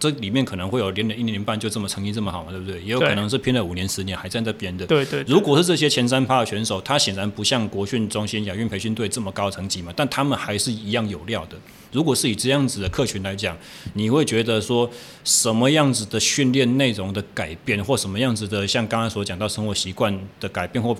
[0.00, 2.80] 这里面可能会有练了一年半就这么成绩这么好嘛，对不对？
[2.80, 4.86] 也有可能是拼了五年十年还在这边的。
[4.86, 5.22] 对对。
[5.28, 11.56] 如果是这些前三趴的选手，他显然不像国训中心、亚运培训队这么高成绩嘛，但他们还是一样有料的。
[11.92, 13.54] 如果是以这样子的客群来讲，
[13.92, 14.90] 你会觉得说
[15.22, 20.96] 什么样子的训练内容的改变，或什么样子的像刚刚所讲到生活习惯的改变，或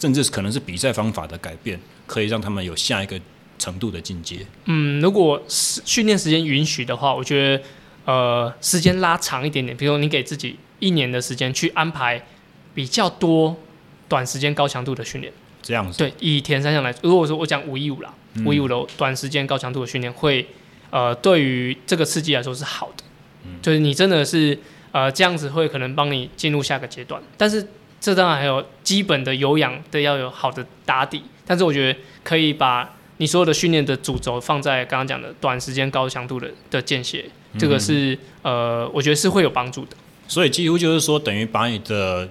[0.00, 3.20] 甚至可能是比赛方法的改变，可以让他们有下一个
[3.60, 4.44] 程度的进阶？
[4.64, 7.62] 嗯，如果是训练时间允许的话，我觉得。
[8.04, 12.20] 呃，时间拉长一点点，比如说你给自己一年的时间去安排
[12.74, 13.56] 比较多
[14.08, 15.32] 短时间高强度的训练，
[15.62, 15.98] 这样子。
[15.98, 18.12] 对，以田三项来说，如果说我讲五一五啦，
[18.44, 20.46] 五一五的短时间高强度的训练会，
[20.90, 23.04] 呃，对于这个刺激来说是好的，
[23.44, 24.58] 嗯，就是你真的是
[24.92, 27.66] 呃这样子会可能帮你进入下个阶段，但是
[28.00, 32.96] 这当然还有基本的有氧的要有好的打底，但是我觉得可以把。
[33.20, 37.22] 你所有的训练的主轴放在刚刚讲的短时间高强度的的间歇，
[37.58, 39.96] 这个是呃，我觉得是会有帮助的。
[40.28, 42.28] 所以几乎就是说，等于把你的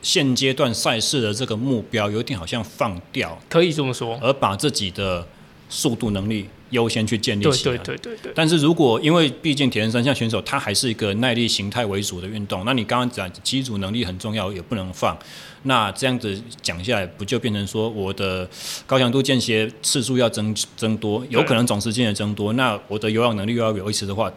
[0.00, 5.26] 现阶段赛事的这个目标有点好像放掉，可以这么说，而把自己的
[5.68, 7.76] 速度能力优先去建立起来。
[7.76, 8.32] 对对对对对。
[8.34, 15.18] 但是如果因为毕竟铁人三项选手他还是一个耐力形态为主的运动，那你刚刚讲基础能力很重要，也不能放。
[15.64, 18.48] 那这样子讲下来，不就变成说我的
[18.86, 22.52] 高强度间歇次数要增增多，有可能总时间也增多。
[22.52, 24.32] 那我的有氧能力又要维持的话，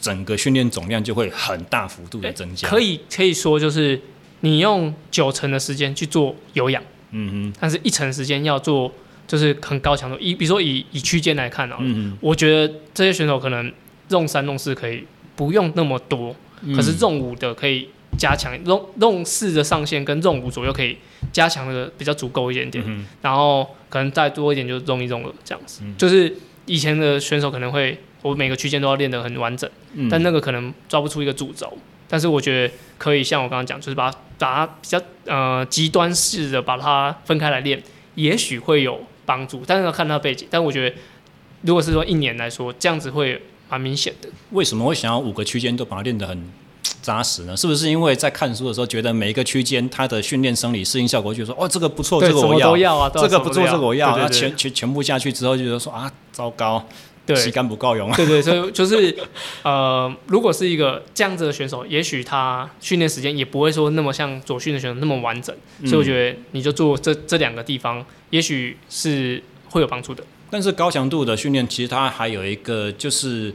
[0.00, 2.68] 整个训练总量就会很大幅度的增加。
[2.68, 4.00] 可以可以说就是
[4.40, 8.92] 你用九成的时间去做有氧，嗯哼，但是一成时间要做
[9.26, 10.16] 就是很高强度。
[10.20, 13.72] 以比如说以以区间来看啊，嗯哼，我觉得这些选手可能
[14.08, 15.04] zone 三 zone 四可以
[15.34, 16.34] 不用那么多，
[16.74, 17.88] 可是 zone 五的可以。
[18.18, 20.98] 加强 zone 四的上限跟 zone 五左右可以
[21.32, 25.80] 加强的比较足够一点点，嗯、然后可能再多一点就是一 zone 二这样子。
[25.84, 26.36] 嗯、就是
[26.66, 31.78] 以前的选手可能会我每个区间都要练得很完整，嗯、但那个可能抓不出一个主轴。
[32.08, 37.80] 但是我觉得可以像我刚刚讲，就是把它把它比较呃极端式的把它分开来练，
[38.16, 39.62] 也许会有帮助。
[39.64, 40.48] 但是要看他背景。
[40.50, 40.96] 但我觉得
[41.62, 44.28] 如果是说一年来说，这样子会蛮明显的。
[44.50, 46.50] 为什么会想要五个区间都把它练得很？
[47.02, 47.56] 扎实呢？
[47.56, 56.86] 是不是因为在看书的时候，觉得每一个区间它的训练生理适应效果，就说哦，这个不错，这个我要，要啊、这个不错，这个我要，那全全全部下去之后，就觉得说啊，糟糕，
[57.24, 58.12] 对，膝盖不够用。
[58.12, 59.16] 对对，所以就是
[59.64, 65.54] 呃，如果是一个这样子的选手，也许他训练时间也不会说那么像左训的选手那么完整。
[65.86, 70.22] 所以我觉得你就做这这两个地方，也许是会有帮助的。
[70.50, 73.54] 但是高强度的训练，其实它还有一个就是。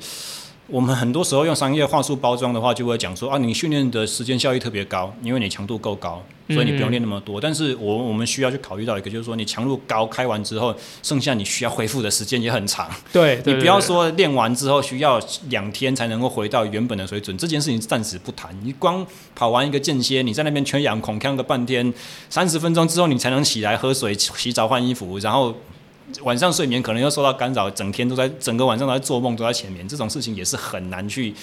[0.68, 7.40] 我们很多时候用商业话术包装的话，就会讲说啊，你训练的时间效益特别高，因为你强度够高，所以你不用练那么多。
[7.40, 12.90] 嗯、但是我我们需要去考虑到一个，就是说你强度高开完之后，剩下你需要恢复的时间也很长。
[13.14, 18.50] 对，对，你不要说练完之后需要两天才能够回到原本的水准，这件事情暂时不谈。
[18.64, 19.06] 你光
[19.36, 21.94] 跑完一个间歇，你在那边全氧恐锵个半天，
[22.28, 25.54] 三十分钟之后你才能起来喝水、洗澡、换衣服，然后。
[26.22, 31.34] 晚上睡眠可能又受到干扰，整天都在整个晚上都在做梦，都在前面，这种事情也是很难去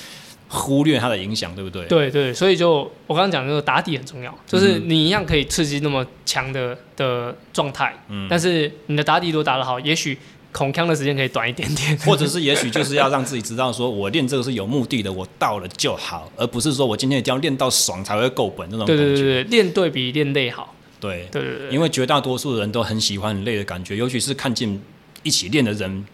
[0.48, 1.84] 忽略它的影响，对不对？
[1.86, 10.16] 对对，所以就我刚刚讲的，那个打底很重要，就是你一样可以刺激那么强的的状态，嗯，但是你的打底如果打得好，也许
[10.52, 19.04] 恐腔的时间可以短一点点，或者是也许就是要让自己知道，说我练这个是有目的的，我到了就好，而不是说我今天一定要练到爽才会够本那种感觉。
[19.04, 20.74] 对对对，练对比练累好。
[21.02, 24.80] 对对对，因为绝大多数人都很喜欢很累的感觉，尤其是看见
[25.24, 26.06] 一起练的人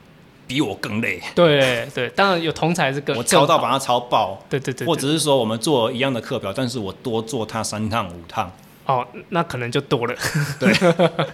[0.46, 1.20] 比我更累。
[1.34, 4.42] 对对，当然有同才是更 我超到把他超爆。
[4.48, 8.50] 对对对，或者是说我们做一样的课表，但是我多做他三趟五趟。
[8.86, 10.14] 哦，那可能就多了。
[10.58, 10.72] 对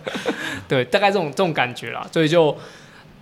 [0.66, 2.04] 对，大概这种这种感觉啦。
[2.12, 2.58] 所以就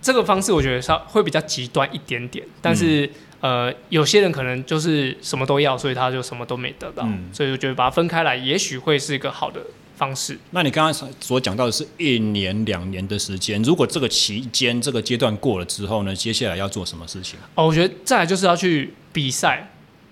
[0.01, 2.43] 这个方式，我觉得稍会比较极端一点点。
[2.59, 3.05] 但是、
[3.41, 7.03] 嗯、呃，有些人可能就是什么都要，所以他就什么都没得到。
[7.05, 9.61] 嗯、所以我觉得把它分开来，也许会是一个好的。
[9.95, 10.37] 方式。
[10.51, 17.39] 那你刚刚所讲到的是一年两年的时间，如果这个期间这个阶段过了之后呢，接下来要做什么事情？
[17.55, 19.71] 哦，我觉得再来就是要去比赛，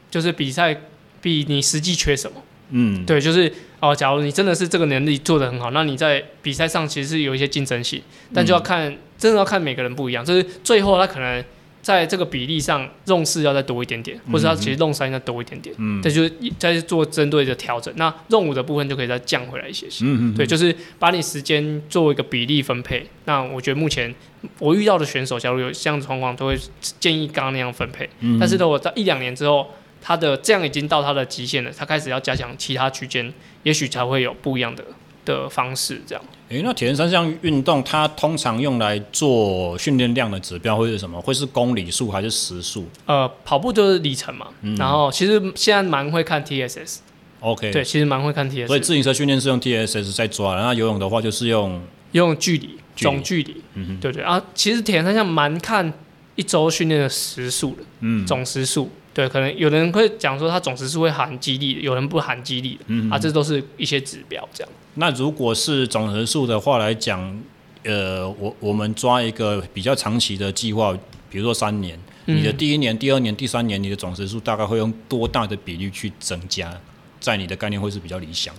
[0.10, 0.76] 就是比赛
[1.22, 2.42] 比你实际缺什么。
[2.70, 8.02] 嗯，对，就是哦，假如你真的是这个能力做得很好，那你在比赛上其实是有一些竞争性，
[8.34, 11.44] 但就要看，嗯、真的要看每个人不一样，就是最后他可能。
[11.82, 17.92] 在这个比例上，用四要再多一点点，或者他其实用三要多一点点，嗯，这就是再做针对的调整。
[17.98, 23.08] 那用五的部分就可以再降回来一些些，嗯嗯，对，就是把你时间做一个比例分配。
[23.26, 24.14] 那我觉得目前
[24.60, 26.58] 我遇到的选手，假如有这样的状况，都会
[27.00, 28.08] 建议刚刚那样分配。
[28.20, 29.68] 嗯，但是呢我在一两年之后，
[30.02, 34.84] 他的这样已经到他的极限了，他开始要加强其他区间，也许才会有不一样的
[35.26, 36.24] 的方式这样。
[36.52, 41.20] 诶、欸，那铁人三项运动，它通常用来做训练量的指标会是什么？
[41.22, 42.86] 会是公里数还是时速？
[43.06, 44.48] 呃，跑步就是里程嘛。
[44.62, 46.98] 嗯、然后其实现在蛮会看 TSS。
[47.40, 47.72] OK。
[47.72, 48.68] 对，其实蛮会看 TSS。
[48.68, 51.82] 所以自行车训练是用 TSS 在抓，然后游泳的话就是用
[52.12, 53.62] 用距离总距离。
[54.02, 55.94] 对对啊，其实铁人三项蛮看
[56.36, 57.84] 一周训练的时速的。
[58.02, 58.28] 嗯。
[58.28, 58.92] 总时速。
[59.14, 63.10] 对，可能有人会讲说它总值是会含激励的，有人不含激励的。
[63.10, 64.72] 啊，这都是一些指标这样。
[64.96, 67.42] 那如果是总人数的话来讲，
[67.84, 70.98] 呃，我我们抓一个比较长期的计划，
[71.30, 76.74] 比如说三年，嗯、你的第一年、第二年、第三年，你的总时数大概会用多大的比例去增加？
[77.20, 78.54] 在你的概念会是比较理想？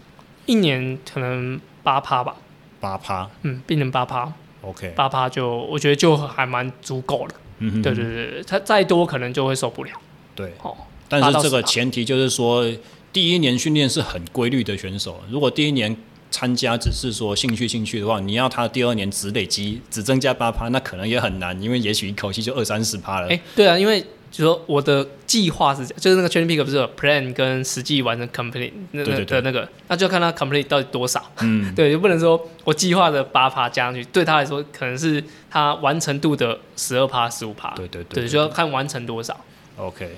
[0.47, 2.37] 一年可能八趴吧。
[2.79, 3.31] 八趴？
[3.43, 4.33] 嗯，变成八趴。
[4.61, 4.93] OK。
[4.97, 7.35] 八趴就我觉得就还蛮足够了。
[7.59, 7.83] 嗯哼。
[7.83, 9.93] 对对对，它再多可能就会受不了。
[10.35, 10.53] 对。
[10.63, 10.77] 哦。
[11.09, 12.65] 但是这个前提就是说，
[13.13, 15.95] 第一年训练是很规律的选手，如果第一年
[16.31, 23.27] 参加只是说兴趣兴趣的话，你要他第二年只累积只增加八趴，那可能也很难，因为也许一口气就二三十趴了。
[23.27, 31.23] 哎、欸，对啊，因为就说我的计划是这样，就是那个 training peak 不是有 plan 跟实际完成 complete 那个的那个，那就看他 complete 到底多少。
[31.43, 37.75] 嗯， 对，就不能说我计划的八趴加上去，对他来说可能是他完成度的十二趴、十五趴。
[37.75, 39.39] 对对对，对，就要看完成多少。
[39.83, 40.11] OK，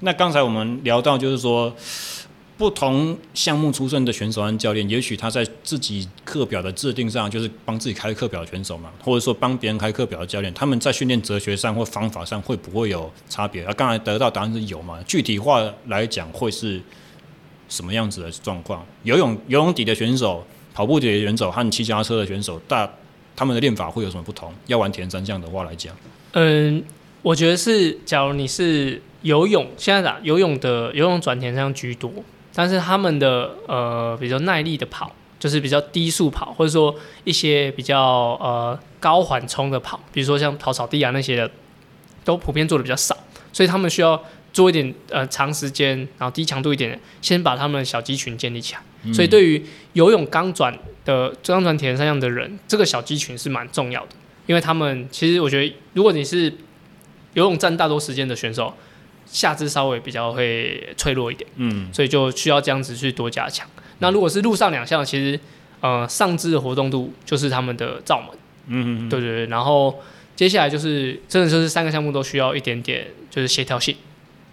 [0.00, 1.74] 那刚才我们聊到就是说。
[2.58, 13.64] 不同项目出身的选手和教练，也许他在自己课表的制定上，就是帮自己开课表的选手嘛，或者说帮别人开课表的教练，他们在训练哲学上或方法上会不会有差别？
[13.64, 15.02] 啊，刚才得到答案是有嘛？
[15.08, 16.80] 具体化来讲会是
[17.68, 18.86] 什么样子的状况？
[19.02, 22.88] 游泳游泳底的选手、跑步底的选手和骑脚踏车的选手，大
[23.34, 24.52] 他们的练法会有什么不同？
[24.66, 25.92] 要玩铁人三项的话来讲，
[26.32, 26.84] 嗯，
[27.22, 32.12] 我觉得是，假如你是游泳，现在打游泳的游泳转铁人三项居多。
[32.54, 36.94] 但是他们的呃比较耐力的跑，就是比较低速跑，或者说
[37.24, 37.98] 一些比较
[38.42, 41.50] 呃高缓冲的跑，比如说像跑草地啊那些的，
[42.24, 43.16] 都普遍做的比较少，
[43.54, 48.80] 所以他们需要做一点呃长时间，然后低强度一点，先把他们的小肌群建立起来。
[49.04, 49.64] 嗯、所以对于
[49.94, 54.10] 游泳刚转的刚转铁人三项的人，这个小肌群是蛮重要的，
[54.44, 56.52] 因为他们其实我觉得，如果你是
[57.34, 58.74] 游泳占大多时间的选手。
[59.24, 63.66] 下肢稍微比较会脆弱一点，嗯，所以就需要这样子去多加强。
[63.76, 65.40] 嗯、那如果是陆上两项，其实
[65.80, 68.28] 呃上肢的活动度就是他们的罩门，
[68.66, 69.46] 嗯嗯，对对对。
[69.46, 70.02] 然后
[70.36, 73.96] 接下来就是真的就是三个项目都需要一点点就是协调性，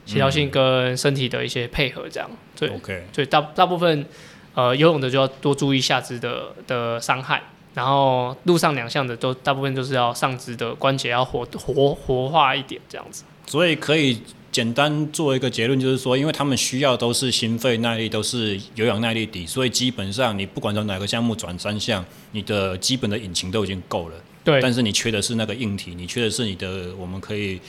[0.06, 2.30] 协调性跟身体的一些配合这样。
[2.56, 3.06] 对，OK。
[3.12, 4.06] 所以大大部分
[4.54, 7.44] 呃游泳的就要多注意下肢的的伤害，
[7.74, 13.24] 然后路上两项的都大部分都是要上肢的关节要活活活化一点这样子。
[13.46, 14.22] 所以可以。
[14.52, 24.16] 简单做一个结论，就是说，因为他们需要都是心肺耐力，都是有氧耐力底，所以基本上你不管从哪个项目转三项，你的基本的引擎都已经够了。
[24.44, 24.60] 对。
[24.60, 27.62] 但是你缺的是那个硬体，你缺的是你的，我们可以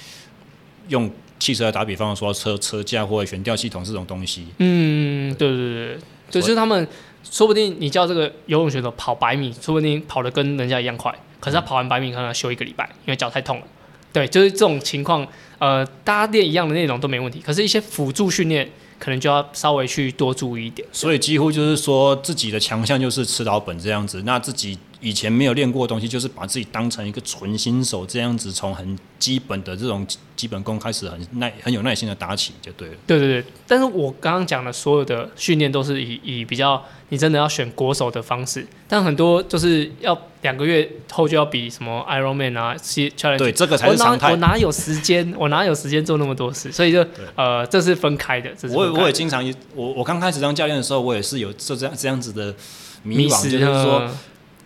[0.89, 4.47] 用汽车来打比方说车车架或者悬吊系统这种东西。
[4.57, 5.99] 嗯，对对对，
[6.31, 6.89] 就是他们
[7.23, 13.65] 说不定你叫这个游泳选手跑百米，说不定跑得跟人家一样快，可是他跑完百米可能要休一个礼拜，因为脚太痛了。
[14.13, 15.27] 对，就是这种情况。
[15.59, 18.67] 呃，大家练一样的内容都没问题，可是，一些辅助训练
[18.99, 20.89] 可能就要稍微去多注意一点。
[20.91, 24.79] 所以，几乎就是说，自己的强项就是吃老本这样子，那自己。
[25.01, 32.95] 以前没有练过的东西，就是把自己当成一个纯新手这样子，从很基本的这种基本功开始，很耐很有耐心的打起就对了。
[33.07, 43.39] 对对对，但是我刚刚讲的所有的训练都是以以比较你真的要选国手的方式，但很多就是要两个月后就要比什么 Ironman 啊，Challenge。
[43.39, 44.33] 对，这个才是常态。
[44.33, 45.35] 我哪有时间？
[45.39, 46.71] 我哪有时间做那么多事？
[46.71, 48.51] 所以就呃，这是分开的。
[48.51, 48.93] 这是分开的。
[48.93, 49.43] 我我也经常
[49.75, 52.55] 我我刚开始当教练的时候，我也是有这这样这样子的
[53.03, 54.07] 迷惘，就是说。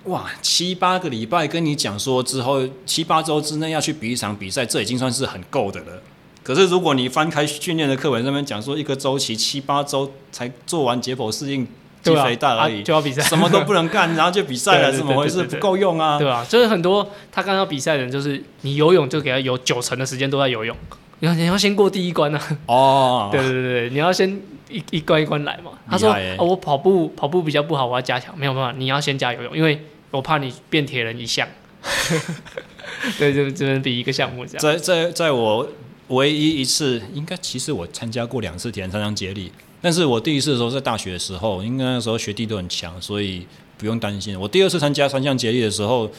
[0.04, 6.02] 哇，七八个礼拜跟你讲说之后七八周之内要去比一场比赛，这已经算是很够的了。
[6.42, 11.66] 可是如果你翻开训练的课本上面讲说，一个周期七八周才做完解剖适应
[12.02, 15.42] 肌肥大而已，就要比赛，什么都不能干， 然后就比赛了，怎么回事？
[15.44, 16.18] 不够用啊？
[16.18, 16.44] 对吧？
[16.46, 20.76] 就是很多他刚要比赛的人，就是你游泳就给他有九成的时间都在游泳，
[21.20, 22.58] 你要你要先过第一关啊。
[22.66, 24.38] 哦， 对对对，你要先
[24.68, 25.70] 一一关一关来嘛。
[25.88, 28.36] 他说、欸哦：“我跑步跑步比较不好，我要加强。
[28.38, 29.80] 没有办法，你要先加游泳，因为
[30.16, 31.46] 我怕你变铁人一项。
[33.18, 34.62] ”对，就只能比一个项目这样。
[34.62, 35.68] 在在在我
[36.08, 39.52] 唯一一次，应该其实我参加过两次铁人三项接力，
[39.82, 43.46] 但是我第一次的时候在大学的时候，应该那时候学弟都很强，所以
[43.76, 44.38] 不用担心。
[44.40, 46.10] 我第二次参加三项接力的时候，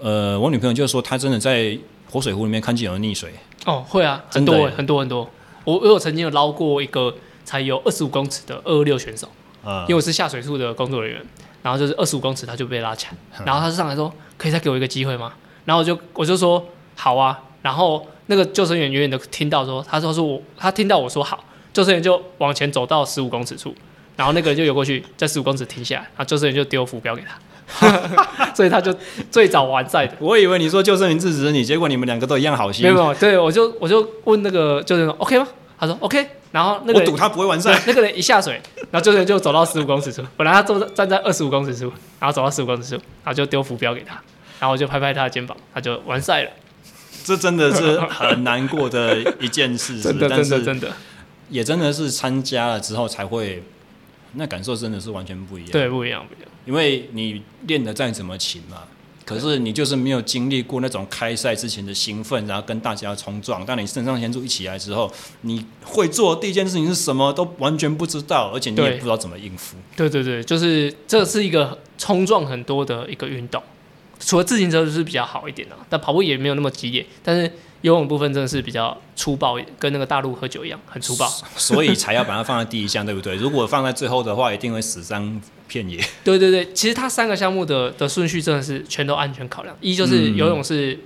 [0.00, 1.76] 呃，我女朋友就说她真的在
[2.10, 3.32] 活水湖里面看见有人溺水。
[3.64, 5.28] 哦，会啊，很多很多很多。
[5.64, 9.28] 我我有曾经有捞过一个才有二十五公尺的二二六选手，
[9.64, 11.26] 嗯，因为我是下水处的工作人员，
[11.62, 15.32] 然后就是二十五公尺他就被拉起来，嗯，然后他就上来说，可以再给我一个机会吗？
[15.64, 16.64] 然后我就我就说
[16.96, 21.42] 好啊，然后那个救生员远远的听到说，他说是我，他听到我说好，
[21.72, 23.74] 救生员就往前走到十五公尺处，
[24.16, 28.94] 然后那个人就游过去，在十五公尺停下来，然后救生员就丢浮标给他， 所以他就
[29.30, 30.14] 最早完赛的。
[30.20, 32.84] 我以为你说救生员制止你，结果你们两个都一样好心。
[32.84, 35.46] 没有，对，我就我就问那个救生员 OK 吗？
[35.78, 44.14] 他说 OK，然后那个我赌他不会完赛，那个人一下水，然后这个人就走到十五公尺处，本来他坐站在二十五公尺处，然后走到十五公尺处，然后就丢浮标给他。
[44.60, 46.50] 然后我就拍拍他的肩膀，他就完赛了。
[47.22, 50.92] 这真的是很难过的一件事， 真的真的真的，
[51.50, 53.62] 也真的是参加了之后才会，
[54.32, 55.70] 那感受真的是完全不一样。
[55.70, 56.48] 对，不一样不一样。
[56.64, 58.78] 因为你练的再怎么勤嘛，
[59.28, 63.62] 可是你就是没有经历过那种开赛之前的兴奋，然后跟大家冲撞。
[63.66, 65.12] 当你肾上腺素一起来之后，
[65.42, 69.76] 你会做第一件事情是什么都完全不知道，而且你也不知道怎么应付。
[69.94, 73.62] 对对对，就是这是一个冲撞很多的一个运动。
[74.18, 77.04] 除了自行车就是比较好一点的，但跑步也没有那么激烈。
[77.22, 77.52] 但是
[77.82, 81.26] 游泳部分真的是比较粗暴，跟那个大陆喝酒一样，很粗暴。
[81.56, 83.36] 所以才要把它放在第一项，对不对？
[83.36, 86.02] 如果放在最后的话，一定会死伤遍野。
[86.24, 89.76] 对对对，其实它三个项目的的顺序真的是全都安全考量。
[89.80, 90.98] 一就是游泳是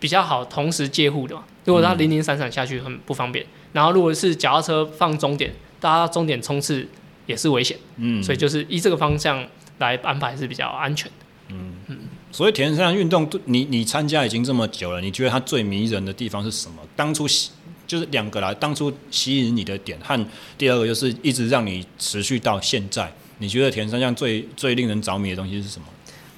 [0.00, 3.44] 比较好同时接护的嘛，如果它零零散散下去很不方便。
[3.72, 6.88] 然后如果是脚踏车放终点，大家终点冲刺
[7.26, 7.76] 也是危险。
[7.96, 9.44] 嗯，所以就是依这个方向
[9.78, 11.26] 来安排是比较安全的。
[11.48, 11.98] 嗯嗯。
[12.34, 16.78] 所以铁人三项运动，你你参加已经这么久了，你觉得它最迷人的地方是什么？
[16.96, 17.52] 当初吸
[17.86, 20.26] 就是两个啦，当初吸引你的点和
[20.58, 25.86] 第二个就是一直让你持续到现在，你觉得铁人三项最最令人着迷的东西是什么？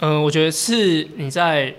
[0.01, 1.75] 嗯、我觉得是你在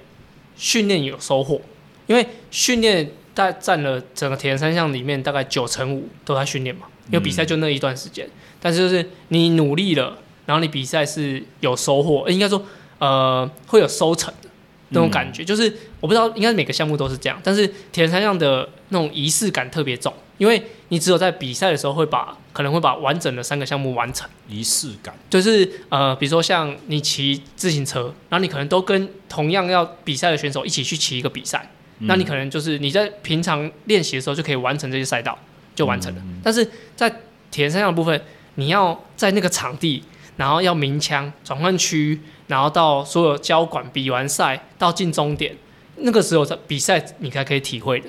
[0.55, 1.61] 训练有收获，
[2.07, 8.27] 因为训练大占了整个铁人三项里面大概九成五都在训练嘛，因为比赛就那一段时间、
[8.59, 12.65] 但是就是你努力了，然后你比赛是有收获，应该说。
[12.99, 14.49] 呃，会有收成的
[14.89, 24.27] 那种感觉，嗯、就是我不知道，应该每个项目都是这样，但是铁人三项的那种仪式感特别重，因为你只有在比赛的时候会把可能会把完整的三个项目完成。
[24.47, 31.69] 仪式感就是呃，比如说像你骑自行车，然后你可能都跟同样要比赛的选手一起去骑一个比赛，
[31.99, 35.37] 嗯，那你可能就是你在平常练习的时候就可以完成这些赛道，
[35.75, 36.21] 就完成了。
[36.25, 37.13] 嗯、但是在
[37.51, 38.19] 铁人三项的部分，
[38.55, 40.01] 你要在那个场地，
[40.37, 42.21] 然后要鸣枪转换区。
[42.47, 45.53] 然后到所有交管比完赛到进终点，
[45.97, 48.07] 那个时候在比赛你才可以体会的。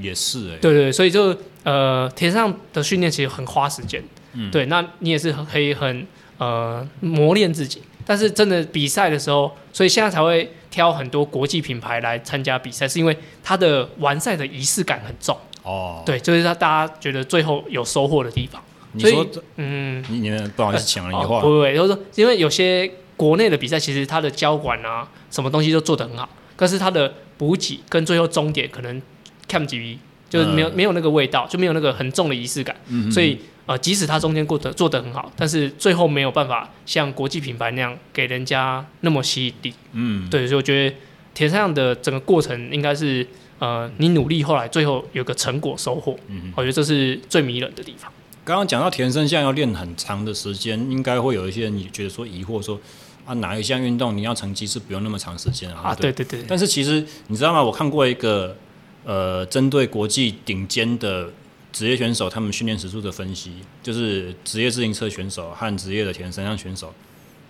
[0.00, 0.58] 也是哎、欸。
[0.58, 1.32] 对对，所以就
[1.62, 4.02] 呃，铁上的训练其实很花时间。
[4.32, 4.50] 嗯。
[4.50, 6.04] 对，那你也是可以很
[6.38, 15.38] 呃磨练自己，但是真的比赛的时候，所以现在才会挑很多国际品牌来参加比赛，是因为它的完赛的仪式感很重。
[15.62, 16.02] 哦。
[16.04, 18.60] 对，就是让大家觉得最后有收获的地方。
[18.94, 19.26] 你说，
[19.56, 21.40] 嗯，你你们不好意思抢了你的话。
[21.40, 22.90] 不不不，就是说，因为有些。
[23.16, 29.00] 国内的比赛其实它的交管啊，什么东西都做得很好，可是它的补给跟最后终点可能
[29.46, 29.96] 看几笔，
[30.28, 32.74] 就是没有、嗯、没有那个味道，就没有那个很重的仪式感。
[32.88, 39.72] 嗯、所以呃，即使它中间过得做得很好，但是最后没有办法像国际品牌那样给人家那么吸引力。
[39.92, 40.96] 嗯，对，所以我觉得
[41.34, 43.24] 铁三项的整个过程应该是
[43.60, 46.18] 呃，你努力后来最后有个成果收获。
[46.26, 48.10] 嗯，我觉得这是最迷人的地方。
[48.44, 52.80] 刚刚讲到铁三项要练很长的时间，应该会有一些人你觉得说疑惑说。
[53.26, 55.80] 啊，哪一项运动你要成绩是不用那么长时间啊？
[55.82, 56.44] 啊，对对对。
[56.46, 57.62] 但是其实你知道吗？
[57.62, 58.54] 我看过一个
[59.02, 61.30] 呃，针对国际顶尖的
[61.72, 66.92] 职业选手他们训练时数的分析，就是职业自行车选手和职业的铁人三项选手，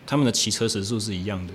[0.06, 1.52] 他们的骑车时数是一样的。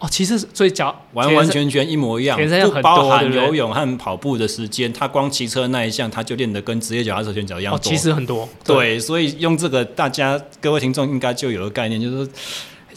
[0.00, 4.92] 哦，其实所以脚完完全全一模一样，不包含游泳和跑步的时间。
[4.92, 7.76] 他光骑车那一项，他就练得跟职业脚踏车选手一样多。
[7.76, 8.48] 哦，其实很多。
[8.64, 12.32] 对，对所以用这个，大家各位听众应该就有个概念，就是说。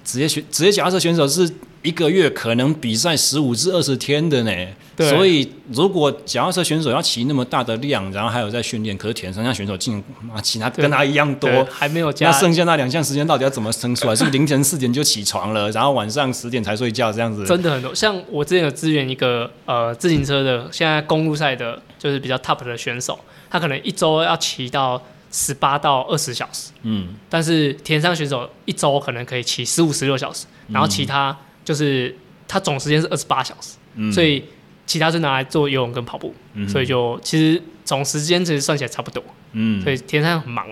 [0.04, 1.49] 职业选职业脚踏车选手是
[1.82, 4.51] 一个月可能比赛十五至二十天的呢，
[4.97, 10.01] 所以如果脚踏车选手要骑那么大的量，然后还有在训练，可是铁人三项选手竟
[10.34, 14.16] 然骑他跟他一样多，还没有加，那剩下那两项时间到底要怎么撑出来？
[14.16, 17.45] 是不是凌晨四点就起床了，然后晚上十点才睡觉这样子？
[17.45, 25.01] 真的很多，像我之前有支援一个呃自行车的，现在公路赛的就是比较 top 的选手，他可能一周要骑到
[25.34, 32.15] 十八到二十小时，嗯，但是田山选手一周可能可以骑十五十六小时，然后其他就是
[32.47, 34.45] 他总时间是二十八小时，嗯，所以
[34.86, 39.23] 其他是拿来做游泳跟跑步，嗯，所以就其实总时间其实算起来差不多，
[39.53, 40.67] 嗯，所以田山很忙，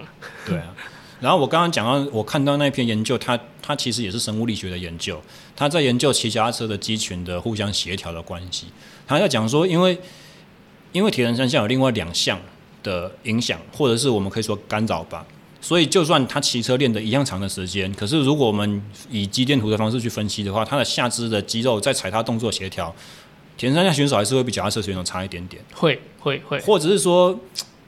[0.46, 0.76] 对啊。
[1.20, 5.22] 然后我刚刚讲到，我看到那篇研究，它它其实也是生物力学的研究，
[5.56, 8.68] 他在研究骑脚踏车的肌群的互相协调的关系。
[9.06, 10.00] 他在讲说，因为
[10.92, 12.40] 因为铁人三项有另外两项
[12.84, 15.26] 的影响，或者是我们可以说干扰吧，
[15.60, 22.94] 所以就算他骑车练的一样长的时间，可是如果我们以肌电图的方式去分析的话，他的下肢的肌肉在踩踏动作协调，
[23.58, 27.40] 铁人三项选手还是会比脚踏车选手差一点点，会会会，或者是说。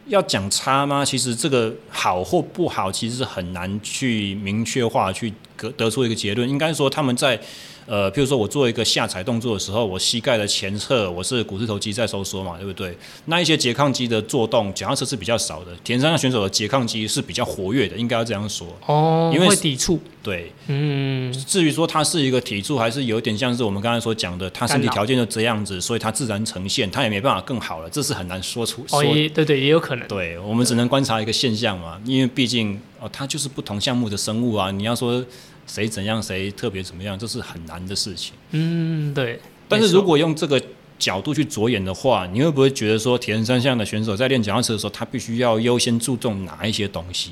[0.08, 1.06] 要讲差吗？
[1.06, 6.50] 其实这个好或不好，其实是很难去明确化去得得出一个结论。
[6.50, 7.39] 应该说他们在。
[7.86, 12.98] 呃，譬如说我做一个下踩动作的时候，我膝盖的前侧我是股四头肌在收缩嘛，对不对？
[13.26, 15.72] 那一些拮抗肌的作动，脚踏车是比较少的。
[15.84, 18.68] 田三项选手的拮抗肌是比较活跃的，应该要这样说。
[18.86, 20.00] 哦，因为会抵触。
[20.22, 21.34] 对，嗯。
[21.46, 28.86] 至于说它是一个体触，还是有点像是我们刚才所讲的，他身体条件就这样子，所以它自然呈现，它也没办法更好了，这是很难说出。
[28.92, 30.08] 哦，也对对，也有可能。
[30.08, 35.24] 对，我们只能观察一个现象嘛，因为毕竟哦，它就是不同项目的生物啊，你要说。
[35.66, 38.34] 谁怎样，谁特别怎么样，这是很难的事情。
[38.51, 39.39] 嗯，对。
[39.68, 40.61] 但是如果用这个
[40.99, 47.32] 角度去着眼的话，你会不会觉得说，铁人三项的选手在练脚踏车的时候，他必须要优先注重哪一些东西？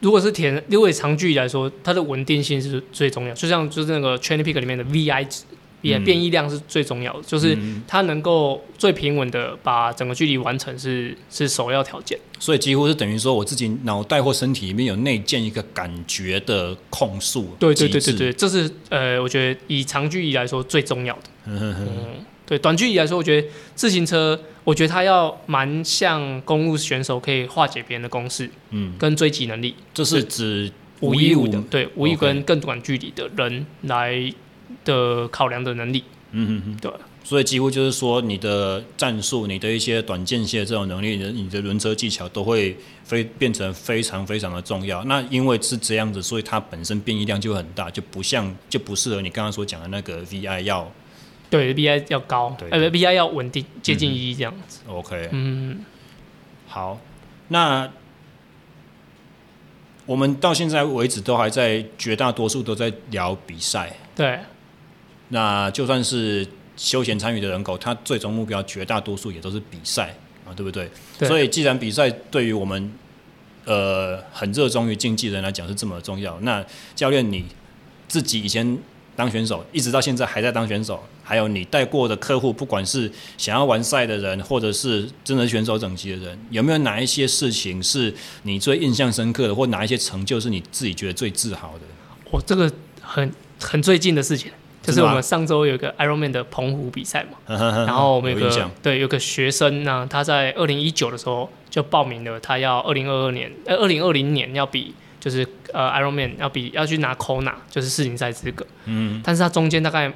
[0.00, 3.34] 如果是铁，因为长距离来说，它的稳定性是最重要。
[3.34, 5.44] 就像就是那个 Training Peaks 里面的 VI 值。
[5.82, 7.56] 也变异量是最重要的，就是
[7.86, 12.18] 它能够最平稳的把整个距离完成是是首要条件。
[12.38, 17.54] 所以几乎是等于说我自己脑袋或身体里面有内建一个感觉的控速。
[17.58, 21.22] 对对对对对，这是呃，我觉得以长距离来说最重要的。
[21.46, 29.74] 嗯，对，短距离来说，我觉得自行车，我觉得它要蛮像公路选手可以化解别人的攻势，嗯，跟追击能力。
[29.92, 30.70] 这是指
[31.00, 34.32] 五一五的，对，五一跟更短距离的人来。
[34.84, 36.90] 的考量的能力，嗯嗯嗯，对，
[37.24, 45.04] 所以几乎就是说，你的战术、你的一些短间歇这种能力、你的轮车技巧，都会非变成非常非常的重要。
[45.04, 50.90] 那因为是这样子，所以它本身变异量就很大，就不像就不适合你刚刚所讲的那个 VI 要，
[51.50, 54.80] 对，VI 要高，呃，VI 要稳定接近一这样子。
[54.88, 55.84] 嗯、OK，嗯，
[56.66, 56.98] 好，
[57.48, 57.88] 那
[60.06, 64.40] 我们到现在为止都还在绝大多数都在聊比赛，对。
[65.32, 70.14] 那就算是休闲参与的人口，他最终目标绝大多数也都是比赛
[70.46, 70.90] 啊，对不对？
[71.18, 71.26] 对。
[71.26, 72.92] 所以既然比赛对于我们
[73.64, 76.62] 呃很热衷于竞技的人来讲是这么重要，那
[76.94, 77.46] 教练你
[78.08, 78.78] 自己以前
[79.16, 88.12] 当选手，一直到现在还在当选手，还有你带过的客户，不管是想要完赛的人，或者是真的选手等级的人，有没有哪一些事情是
[88.42, 91.84] 你最印象深刻的，或哪一些成就是你自己觉得最自豪的？
[92.30, 92.70] 我这个
[93.00, 94.50] 很很最近的事情。
[94.82, 110.12] 就是我们上周有一个 Ironman 的澎湖比赛嘛，然后我们有个对有个学生呢，他在二零一九的时候就报名了，他要二零二二年呃二零二零年要比就是呃 Ironman 要比要去拿 Kona 就是世锦赛资格，嗯，但是他中间大概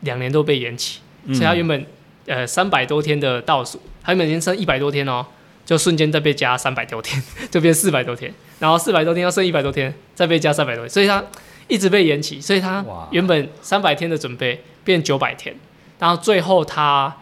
[0.00, 1.86] 两年都被延期，所以他原本
[2.26, 5.24] 呃三百多天的倒数，他原本已经剩一百多天哦，
[5.64, 11.24] 就瞬间再被加三百多天， 就变四百多天，然后四百多天要剩一百多天，再被加三百多天，所以他。
[11.72, 15.56] 一直被延期，所以他原本三百天的准备变九百天，
[15.98, 17.16] 然后最后他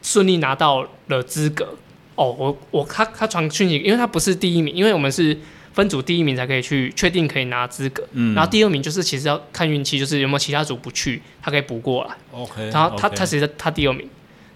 [0.00, 1.74] 顺利拿到了资格。
[2.14, 5.36] 哦，我我他他传讯息，因为他不是第一名，因为我们是
[5.74, 12.10] 分组第一名才可以去确定可以拿资格，嗯，然后第二名就是其实要看运气，就是有没有其他组不去，他可以补过来。
[12.30, 14.08] OK，然后他.他其实他第二名，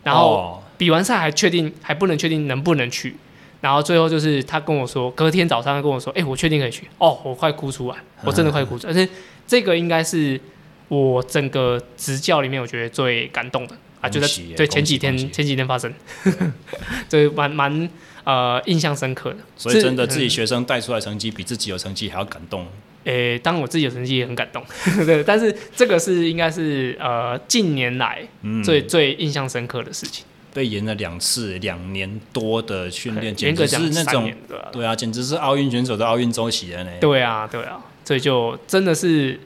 [0.04, 3.16] 然后比完赛还确定还不能确定能不能去。
[3.60, 6.88] 然后最后就是他跟我说，隔天早上他跟我说，哎、欸，我确定可以去。
[6.96, 8.88] 哦，我快哭出来，我真的快哭出来。
[8.94, 9.06] 而且
[9.50, 10.40] 这个应该是
[10.86, 15.92] 我整个执教里面我觉得最感动的啊，就在对前几天前几天发生，
[17.10, 17.90] 对，蛮蛮
[18.22, 19.38] 呃印象深刻的。
[19.56, 22.64] 所以真的自己学生带出来成绩比自己有成绩还要感动。
[23.02, 24.62] 诶、欸，当我自己有成绩也很感动，
[25.04, 25.24] 对。
[25.24, 28.24] 但是这个是应该是呃近年来
[28.62, 30.24] 最、嗯、最印象深刻的事情。
[30.54, 34.32] 被延了两次，两年多的训练，简直是那种
[34.70, 36.90] 对啊，简直是奥运选手的奥运周期了呢。
[37.00, 39.38] 对啊，对啊，所以就真的是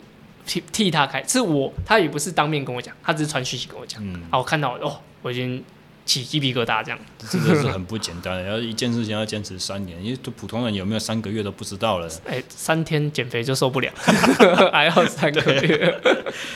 [0.47, 4.03] 替替他开，是我他也不是当面跟我讲，他只是传讯息跟我讲。
[4.05, 5.63] 嗯，啊，我看到哦，我已经
[6.05, 6.99] 起鸡皮疙瘩，这样
[7.31, 8.43] 真的是很不简单。
[8.45, 12.09] 然后一件事情要坚持三年，因为普通人有没有三个月都不知道了。
[12.27, 13.93] 哎、欸，三天减肥就受不了，
[14.73, 16.01] 还要三个月。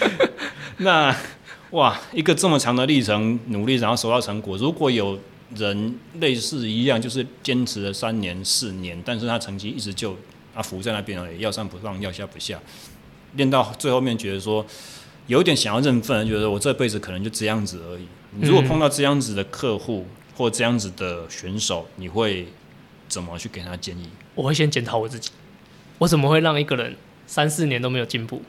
[0.79, 1.15] 那。
[1.73, 4.57] 哇，一个这么长的历程，努力然后收到成果。
[4.57, 5.19] 如果有
[5.55, 10.17] 人类似一样，就是坚持了三年四年，但是他成绩一直就
[10.59, 12.59] 啊浮在那边而已，要上不上，要下不下，
[13.37, 14.67] 练到最后面觉得说
[15.29, 18.09] 有点想要认份，觉得我这辈子可能就这样子而已。
[18.33, 20.05] 你如果碰到这样子的客户
[20.37, 22.49] 或这样子的选手，你会
[23.07, 24.09] 怎么去给他建议？
[24.35, 25.31] 我会先检讨我自己，
[25.99, 26.97] 我怎么会让一个人
[27.29, 28.43] 三四年都没有进步？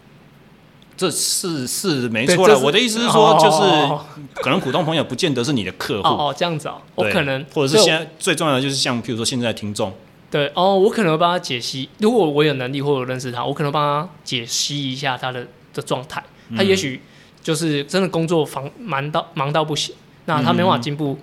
[0.98, 2.58] 这是是没错了。
[2.58, 9.94] 我的意思是说，就是可能普通朋友不见得是你的客户哦哦，这样子哦，我可能或者是现在最重要的就是像譬如说现在听众，
[10.32, 11.90] 对哦，我可能会帮他解析。
[12.00, 16.24] 如果我有能力或者我认识他，我可能帮他解析一下他的的状态。
[16.56, 17.02] 他也许
[17.42, 19.96] 就是真的工作忙忙到忙到不行，
[20.26, 21.18] 那他没办法进步，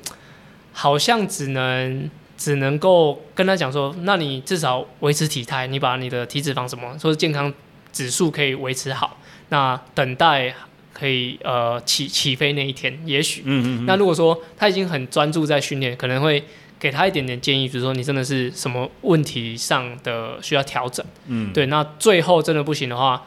[0.73, 7.53] 好像只能只能够跟他讲说，那你至少维持体态，你把你的体脂肪什么，说是健康
[7.93, 9.19] 指数可以维持好。
[9.51, 10.53] 那等待
[10.93, 13.87] 可以呃起起飞那一天，也许，嗯嗯嗯。
[13.87, 16.43] 那如果说他已经很专注在训练，可能会
[16.79, 21.67] 给他一点点建议，比如说你真的是什么问题上的需要调整，嗯，对。
[21.67, 23.27] 那最后真的不行的话，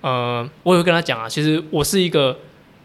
[0.00, 2.38] 呃，我也会跟他讲啊，其实我是一个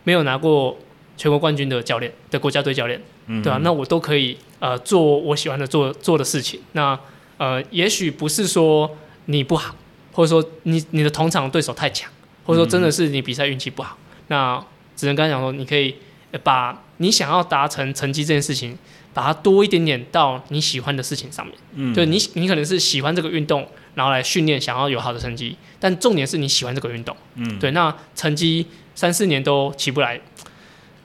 [0.04, 0.78] 没有拿过
[1.18, 6.60] 全国冠军的教练的国家队教练，嗯，对啊，那我都可以呃做我喜欢的做做的事情。
[6.74, 7.00] 那
[7.38, 9.76] 呃，也许不是说你不好，
[10.12, 12.10] 或者说你你的同场对手太强。
[12.46, 14.66] 或者说真的是你比赛运气不好，嗯、那
[14.98, 15.96] 只能跟他讲说，你可以
[16.44, 18.78] 把你想要达成成绩这件事情，
[19.14, 21.56] 把它多一点点到你喜欢的事情上面。
[21.76, 25.56] 嗯，就你你可能是喜欢这个运动，然后来训练，想要有好的成绩。
[25.80, 27.16] 但重点是你喜欢这个运动。
[27.36, 27.72] 嗯，对。
[27.72, 30.20] 那成绩三四年都起不来，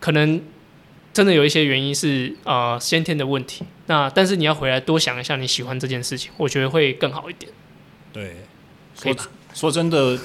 [0.01, 0.43] 可能
[1.13, 3.65] 真的有一些原因是呃先天的问题。
[3.87, 7.53] 那但是你要回来多想一下你喜欢这件事情，我觉得会更好一点。
[8.13, 8.37] 对，
[8.95, 9.15] 说
[9.55, 10.19] 说真的。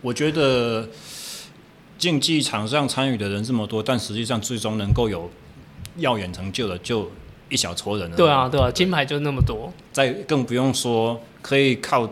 [0.00, 0.88] 我觉得
[1.98, 5.28] 竞技场上参与的人这么多，但实际上最终能够有
[5.96, 7.10] 耀眼成就的就
[7.48, 8.16] 一小撮人了。
[8.16, 9.72] 对啊，对啊，金牌就那么多。
[9.92, 12.08] 再更不用说可以靠，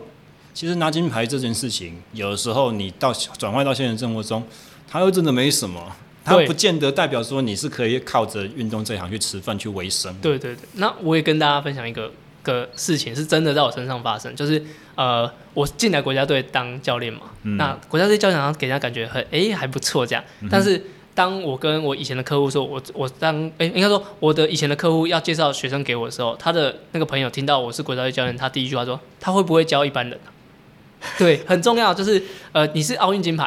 [0.55, 4.43] 其实拿金牌这件事情，有的时候你到转换到现实生活中，
[4.89, 5.93] 它又真的没什么，
[6.25, 10.15] 它不见得代表说你是可以靠着运动这一行去吃饭去维生。
[10.23, 12.11] 对对对，那我也跟大家分享一个
[12.43, 14.63] 个事情，是真的在我身上发生，就是。
[14.97, 20.25] 呃，我进来国家队当教练嘛，嗯、那国家队教练好像给人家感觉很哎、欸、还不错这样。
[20.51, 20.83] 但是
[21.17, 30.29] 当我跟我以前的客户说，我我当哎、欸、应该说我的以前的客户要介绍学生给我的时候，他的那个朋友听到我是国家队教练，他第一句话说他会不会教一般人、啊、
[31.19, 32.23] 对，很重要，就是
[32.53, 33.45] 呃你是奥运金牌，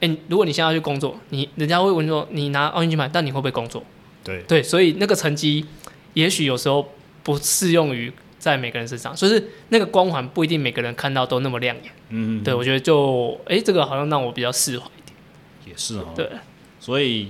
[0.00, 3.84] 哎、欸、如果你现在要去工作，你人家会问说你拿奥运金牌，但你会不会工作？
[4.24, 5.66] 对对，所以那个成绩
[6.14, 6.88] 也许有时候
[7.22, 8.12] 不适用于。
[8.40, 11.92] 在每个人身上，所以是那个光环不一定每个人看到都那么亮眼。
[12.08, 15.14] 嗯，对，我觉得就哎、欸，这个好像让我比较释怀一点。
[15.66, 16.06] 也是哦。
[16.16, 16.26] 对，
[16.90, 17.28] 所以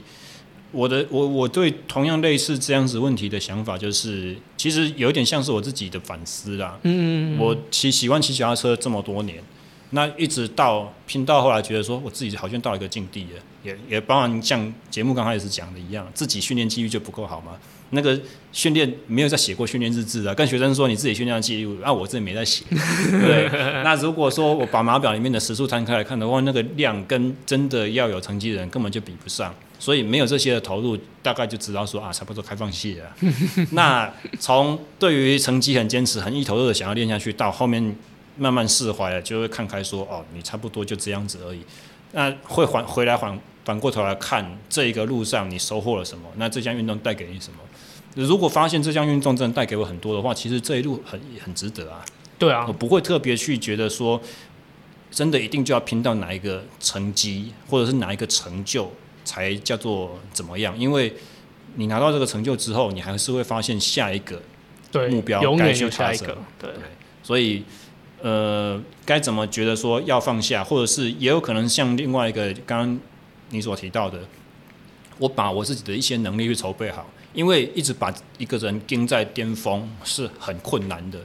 [0.72, 6.78] 我的我我对同样类似这样子问题的想法，就是其实有点像是我自己的反思啦。
[6.84, 9.44] 嗯，嗯，嗯，我骑喜欢骑脚踏车这么多年，
[9.90, 17.52] 那一直到拼到后来，觉得说我自己好像到了一个境地了，也也包含像节目刚开始讲的一样，自己训练机遇就不够好嘛。
[17.90, 18.18] 那个
[18.52, 22.64] 训练没有在写过训练日志啊，跟学生说你自己训练的记录，啊，我自己没在写。
[22.70, 23.48] 对，
[23.82, 33.16] 那如果说我把码表里面的时速摊开来看的话，那个量跟真的要有成绩的人根本就比不上，所以没有这些的投入，大概就知道说啊，差不多开放系了。
[33.72, 37.96] 那从对于成绩很坚持、很一头热的想要练下去，到后面
[38.36, 41.60] 慢慢释怀了，就会看开说哦，你差不多就这样子而已。
[42.12, 46.24] 那会还回来还反过头来看这一个路上你收获了什么？
[46.36, 47.58] 那这项运动带给你什么？
[48.14, 52.04] 如果发现这项运动真的带给我很多的话，其实这一路很很值得啊。
[52.38, 54.20] 对啊，我不会特别去觉得说，
[55.10, 58.90] 真的一定就要拼到哪一个成绩，或者是哪一个成就
[59.24, 60.76] 才叫做怎么样？
[60.78, 61.14] 因为
[61.76, 64.40] 你拿到这个成就之后，你还是会发现下一个
[65.10, 66.36] 目标，永远有下一个。
[66.58, 66.80] 对，对，
[67.22, 67.62] 所以
[68.22, 73.00] 呃，该怎么觉得说要放下，或者是也有可能像另外一个刚刚
[73.50, 74.18] 你所提到的，
[75.18, 77.06] 我把我自己的一些能力去筹备好。
[77.32, 81.19] 因为一直把一个人盯在巅峰是很困难的，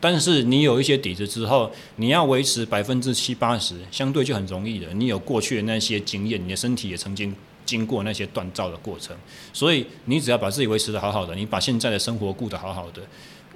[0.00, 4.86] 但是你有一些底子之后，你要维持百分之七八十，相对就很容易的。
[4.94, 7.34] 你有过去的那些经验，你的身体也曾经
[7.66, 9.16] 经过那些锻造的过程，
[9.52, 13.02] 所以你只要把自己维持的好好的，你把现在的生活顾得好好的，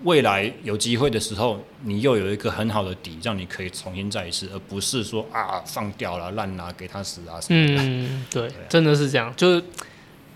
[0.02, 7.82] 未来有机会的时候，你又有一个很好的底，让你可以重新再一次，而不是说啊放掉了烂了给他死啊什么的。
[7.84, 9.62] 嗯，对，真的是这样，就是。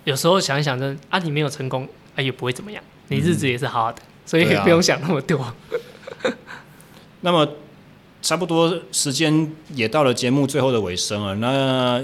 [0.07, 5.37] 有时候想一想，真啊，你没有成功，哎，也不会怎么样，你日子也是好好的，嗯、所以不用想那么多。
[5.43, 5.55] 啊、
[7.23, 7.47] 那么，
[8.23, 11.35] 差不多时间也到了节目最后的尾声了。
[11.35, 12.01] 那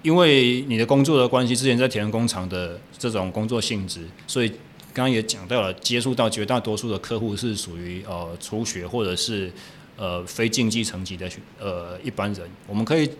[0.00, 4.48] 因为你的工作的关系，之前在铁人工厂的这种工作性质，所以
[4.94, 9.52] 刚刚也讲到了，接触到绝大多数的客户是属于呃初学或者是
[9.98, 11.28] 呃非竞技层级的
[11.60, 12.48] 呃一般人。
[12.66, 13.10] 我们可以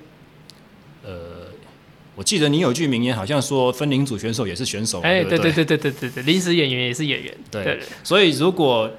[1.05, 1.52] 呃，
[2.15, 5.01] 我记得你有句名言，好像说分龄组选手也是选手。
[5.01, 7.35] 哎，对对对对对对对，临时演员也是演员。
[7.51, 8.91] 对，对，所以如果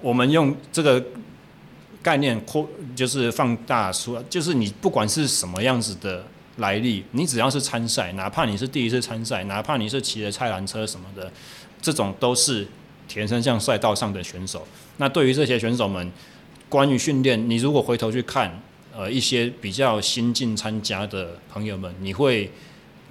[0.00, 1.04] 我们用这个
[2.02, 6.24] 概念扩，就是放大说，就是你不管是什么样子的
[6.56, 11.30] 来历，你只要是参赛，哪怕你是第一次参赛，哪怕你是骑着菜篮车什么的。
[11.80, 12.66] 这种都是
[13.08, 14.66] 田生将赛道上的选手。
[14.96, 16.10] 那对于这些选手们，
[16.68, 18.60] 关于训练，你如果回头去看，
[18.94, 22.50] 呃，一些比较新进参加的朋友们，你会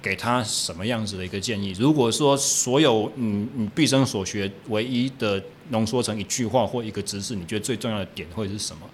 [0.00, 1.72] 给他什么样子的一个建议？
[1.78, 8.88] 如果说所有你你毕生所学唯一的浓缩成一句话或一个知识，你觉得最重要的点会是什么？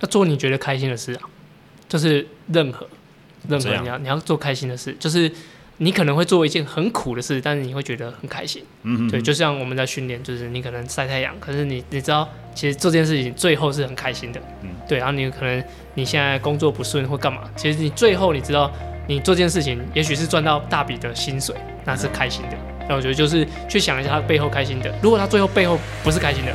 [0.00, 1.22] 要做你觉得开心的事啊，
[1.88, 2.88] 就是任何
[3.48, 5.32] 任何你要你要做开心的事，就是。
[5.78, 8.64] 你可能会做一件很苦的事，但是你会觉得很开心。
[8.82, 14.40] 嗯哼，对，就像我们在训练，就是你可能晒太阳，可是你你知道，其实做这件事情最后是很开心的。
[14.62, 15.62] 嗯，对，然后你可能
[15.94, 18.72] 你现在工作不顺或干嘛，其实你最后你知道，
[19.06, 21.54] 你做这件事情也许是赚到大笔的薪水，
[21.84, 22.56] 那是开心的。
[22.88, 24.90] 那我觉得就是去想一下他背后开心的。
[25.02, 26.54] 如果他最后背后不是开心的，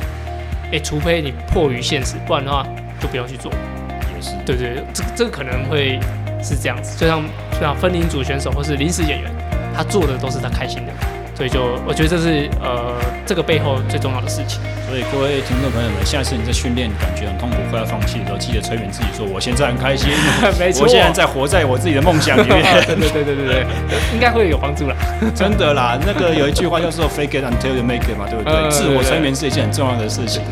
[0.72, 2.66] 哎，除非你迫于现实，不然的话
[2.98, 3.52] 就不要去做。
[3.52, 6.00] 也是，对对对，这个这个可能会。
[6.42, 9.30] 是这样子，就像就像分龄组选手或是临时演员，
[9.76, 10.92] 他做的都是他开心的，
[11.36, 12.94] 所以就我觉得这是呃
[13.24, 14.60] 这个背后最重要的事情。
[14.88, 20.10] 所以各位听众朋友们，下次你在训练感觉很痛苦、快要放弃的时候，记得催眠自己说：“我现在很开心，
[20.60, 22.60] 没错，我现在在活在我自己的梦想里面。
[22.84, 23.66] ”对对对对对，
[24.12, 24.94] 应该会有帮助啦。
[25.34, 28.52] 真的啦，那个有一句话叫做 “fake it until you make it” 嘛，对不对？
[28.52, 30.42] 呃、自我催眠是一件很重要的事情。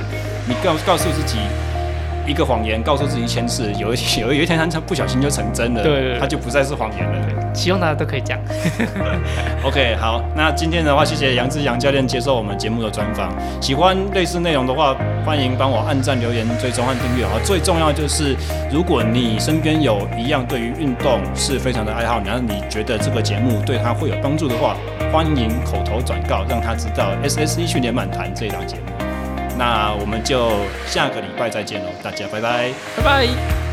[0.49, 1.37] 你告告诉自己。
[2.31, 7.27] 一个谎言告诉自己一千次，有一有有一天他不小心就成真了，对，对，对，他就不再是谎言了。
[7.27, 8.41] 对，希望大家都可以这样。
[9.67, 13.33] OK，好，那今天的话，谢谢杨志杨教练接受我们节目的专访。
[13.61, 14.97] 喜欢类似内容的话，
[15.27, 17.27] 欢迎帮我按赞、留言、追踪和订阅。
[17.27, 18.37] 好，最重要就是，
[18.73, 24.77] 如果你身边有一样对于运动是非常的爱好，然后你觉得这个节目对他会有帮助的话，
[25.13, 29.10] 欢迎口头转告，让他知道 SSE 训练满谈这一档节目。
[29.61, 30.51] 那我们就
[30.87, 33.70] 下个礼拜再见喽，大家拜拜，拜拜。